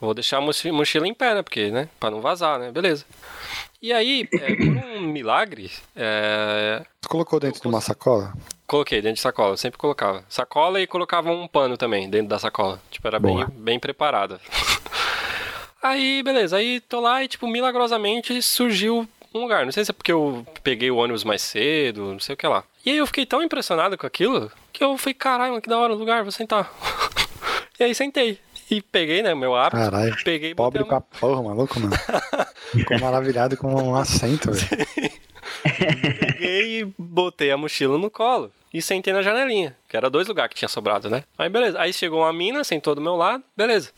[0.00, 1.42] Vou deixar a mochila em pé, né?
[1.42, 1.88] Porque, né?
[1.98, 2.72] Pra não vazar, né?
[2.72, 3.04] Beleza.
[3.82, 5.70] E aí, é, por um milagre.
[5.94, 6.82] É...
[7.00, 8.32] Você colocou dentro de uma sacola?
[8.66, 10.24] Coloquei dentro de sacola, eu sempre colocava.
[10.28, 12.80] Sacola e colocava um pano também dentro da sacola.
[12.90, 14.40] Tipo, era bem, bem preparada.
[15.82, 19.64] aí, beleza, aí tô lá e, tipo, milagrosamente surgiu um lugar.
[19.64, 22.46] Não sei se é porque eu peguei o ônibus mais cedo, não sei o que
[22.46, 22.64] lá.
[22.84, 25.92] E aí eu fiquei tão impressionado com aquilo que eu falei, caralho, que da hora
[25.92, 26.72] o lugar, vou sentar.
[27.78, 28.38] e aí sentei.
[28.70, 29.76] E peguei, né, meu hábito.
[29.76, 31.96] Caralho, peguei pobre com a porra, maluco, mano.
[32.72, 34.86] Ficou maravilhado com um assento, velho.
[35.62, 40.52] peguei e botei a mochila no colo e sentei na janelinha, que era dois lugares
[40.52, 41.24] que tinha sobrado, né?
[41.36, 43.90] Aí beleza, aí chegou uma mina, sentou do meu lado, beleza.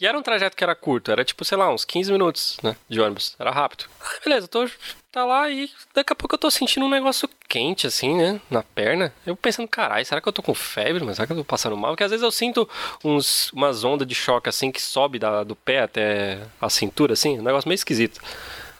[0.00, 2.76] E era um trajeto que era curto, era tipo, sei lá, uns 15 minutos, né,
[2.88, 3.84] de ônibus, era rápido.
[4.00, 4.66] Aí beleza, tô
[5.14, 8.64] tá lá e daqui a pouco eu tô sentindo um negócio quente assim, né, na
[8.64, 9.12] perna.
[9.24, 11.76] Eu pensando, caralho, será que eu tô com febre, mas será que eu tô passando
[11.76, 11.92] mal?
[11.92, 12.68] Porque às vezes eu sinto
[13.04, 17.38] uns umas ondas de choque assim que sobe da, do pé até a cintura assim,
[17.38, 18.20] um negócio meio esquisito.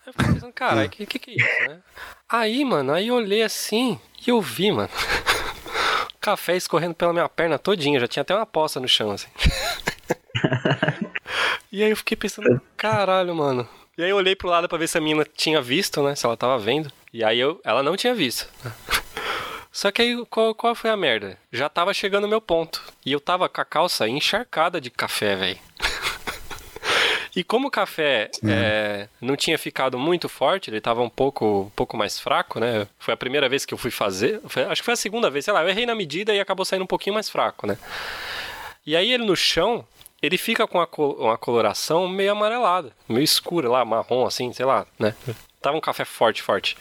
[0.04, 1.80] Aí eu fiquei pensando, caralho, que, que que é isso, né?
[2.28, 4.90] Aí, mano, aí eu olhei assim e eu vi, mano.
[6.20, 9.28] café escorrendo pela minha perna todinha, já tinha até uma poça no chão, assim.
[11.72, 13.68] e aí eu fiquei pensando, caralho, mano.
[13.96, 16.14] E aí eu olhei pro lado pra ver se a menina tinha visto, né?
[16.14, 16.90] Se ela tava vendo.
[17.12, 18.48] E aí eu, ela não tinha visto.
[19.70, 21.38] Só que aí, qual, qual foi a merda?
[21.52, 22.82] Já tava chegando o meu ponto.
[23.04, 25.58] E eu tava com a calça encharcada de café, velho.
[27.36, 31.70] E como o café é, não tinha ficado muito forte, ele estava um pouco, um
[31.70, 32.86] pouco mais fraco, né?
[32.98, 34.40] Foi a primeira vez que eu fui fazer.
[34.46, 36.64] Foi, acho que foi a segunda vez, sei lá, eu errei na medida e acabou
[36.64, 37.76] saindo um pouquinho mais fraco, né?
[38.86, 39.84] E aí ele no chão,
[40.22, 45.14] ele fica com uma coloração meio amarelada, meio escura lá, marrom assim, sei lá, né?
[45.60, 46.76] Tava um café forte, forte.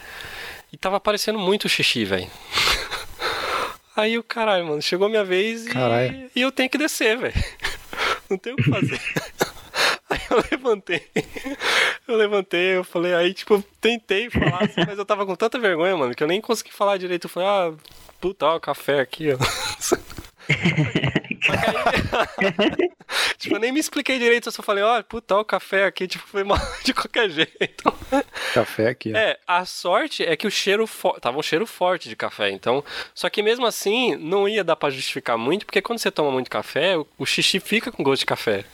[0.72, 2.30] E tava parecendo muito xixi, velho.
[3.96, 5.70] Aí o caralho, mano, chegou minha vez e,
[6.36, 7.34] e eu tenho que descer, velho.
[8.28, 9.00] Não tem o que fazer.
[10.34, 11.08] Eu levantei.
[12.08, 15.96] Eu levantei, eu falei, aí, tipo, tentei falar assim, mas eu tava com tanta vergonha,
[15.96, 17.26] mano, que eu nem consegui falar direito.
[17.26, 17.72] Eu falei, ah,
[18.20, 19.38] puta, ó, o café aqui, ó.
[21.48, 21.68] Aí,
[23.38, 25.84] tipo, eu nem me expliquei direito, eu só falei, ó, oh, puta, ó, o café
[25.84, 27.94] aqui, tipo, foi mal de qualquer jeito.
[28.52, 29.16] Café aqui, ó.
[29.16, 30.88] É, a sorte é que o cheiro
[31.20, 34.90] tava um cheiro forte de café, então, só que mesmo assim, não ia dar para
[34.90, 38.64] justificar muito, porque quando você toma muito café, o xixi fica com gosto de café.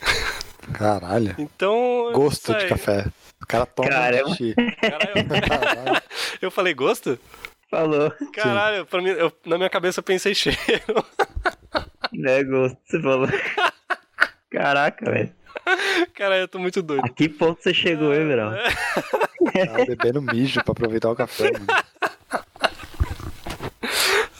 [0.73, 1.35] Caralho.
[1.37, 2.11] Então.
[2.13, 3.05] Gosto de café.
[3.41, 4.29] O cara toma Caramba.
[4.29, 4.55] xixi.
[4.55, 6.01] Caralho.
[6.41, 7.17] eu falei gosto?
[7.69, 8.11] Falou.
[8.33, 10.57] Caralho, pra mim, eu, na minha cabeça eu pensei cheiro.
[12.25, 13.27] É gosto, você falou.
[14.51, 15.31] Caraca, velho.
[16.13, 17.05] Caralho, eu tô muito doido.
[17.05, 18.51] A que ponto você chegou, hein, Verão?
[19.53, 21.65] Tava bebendo mijo pra aproveitar o café, mano.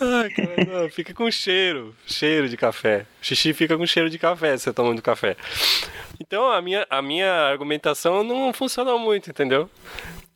[0.02, 3.06] Ai, cara, não, fica com cheiro, cheiro de café.
[3.22, 5.38] O xixi fica com cheiro de café se você toma muito café.
[6.22, 9.68] Então a minha, a minha argumentação não funcionou muito, entendeu?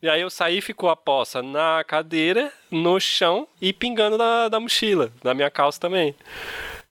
[0.01, 4.49] E aí eu saí e ficou a poça na cadeira, no chão e pingando da,
[4.49, 6.15] da mochila, da minha calça também.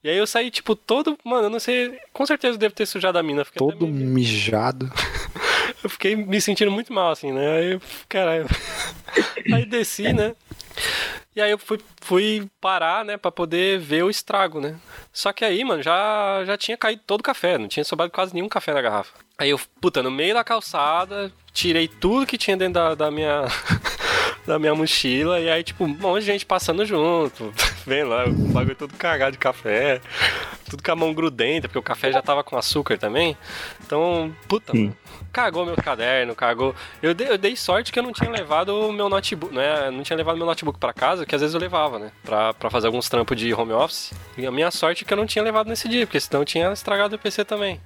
[0.03, 1.19] E aí eu saí, tipo, todo.
[1.25, 1.99] Mano, eu não sei.
[2.13, 3.45] Com certeza eu devo ter sujado a mina.
[3.57, 4.07] Todo meio...
[4.07, 4.93] mijado.
[5.83, 7.57] eu fiquei me sentindo muito mal, assim, né?
[7.57, 8.47] Aí, caralho.
[9.53, 10.37] aí desci, né?
[11.37, 14.77] E aí eu fui, fui parar, né, pra poder ver o estrago, né?
[15.13, 18.33] Só que aí, mano, já, já tinha caído todo o café, não tinha sobrado quase
[18.33, 19.13] nenhum café na garrafa.
[19.37, 23.43] Aí eu, puta, no meio da calçada, tirei tudo que tinha dentro da, da minha.
[24.47, 27.53] da minha mochila, e aí, tipo, um monte de gente passando junto.
[27.87, 30.01] Vem lá, o bagulho todo cagado de café,
[30.69, 33.37] tudo com a mão grudenta, porque o café já tava com açúcar também.
[33.85, 34.97] Então, puta, mano,
[35.33, 36.75] cagou meu caderno, cagou.
[37.03, 39.91] Eu dei, eu dei sorte que eu não tinha levado o meu notebook, né?
[39.91, 42.13] Não tinha levado meu notebook para casa, que às vezes eu levava, né?
[42.23, 44.13] Pra, pra fazer alguns trampos de home office.
[44.37, 46.47] E a minha sorte é que eu não tinha levado nesse dia, porque senão eu
[46.47, 47.81] tinha estragado o PC também.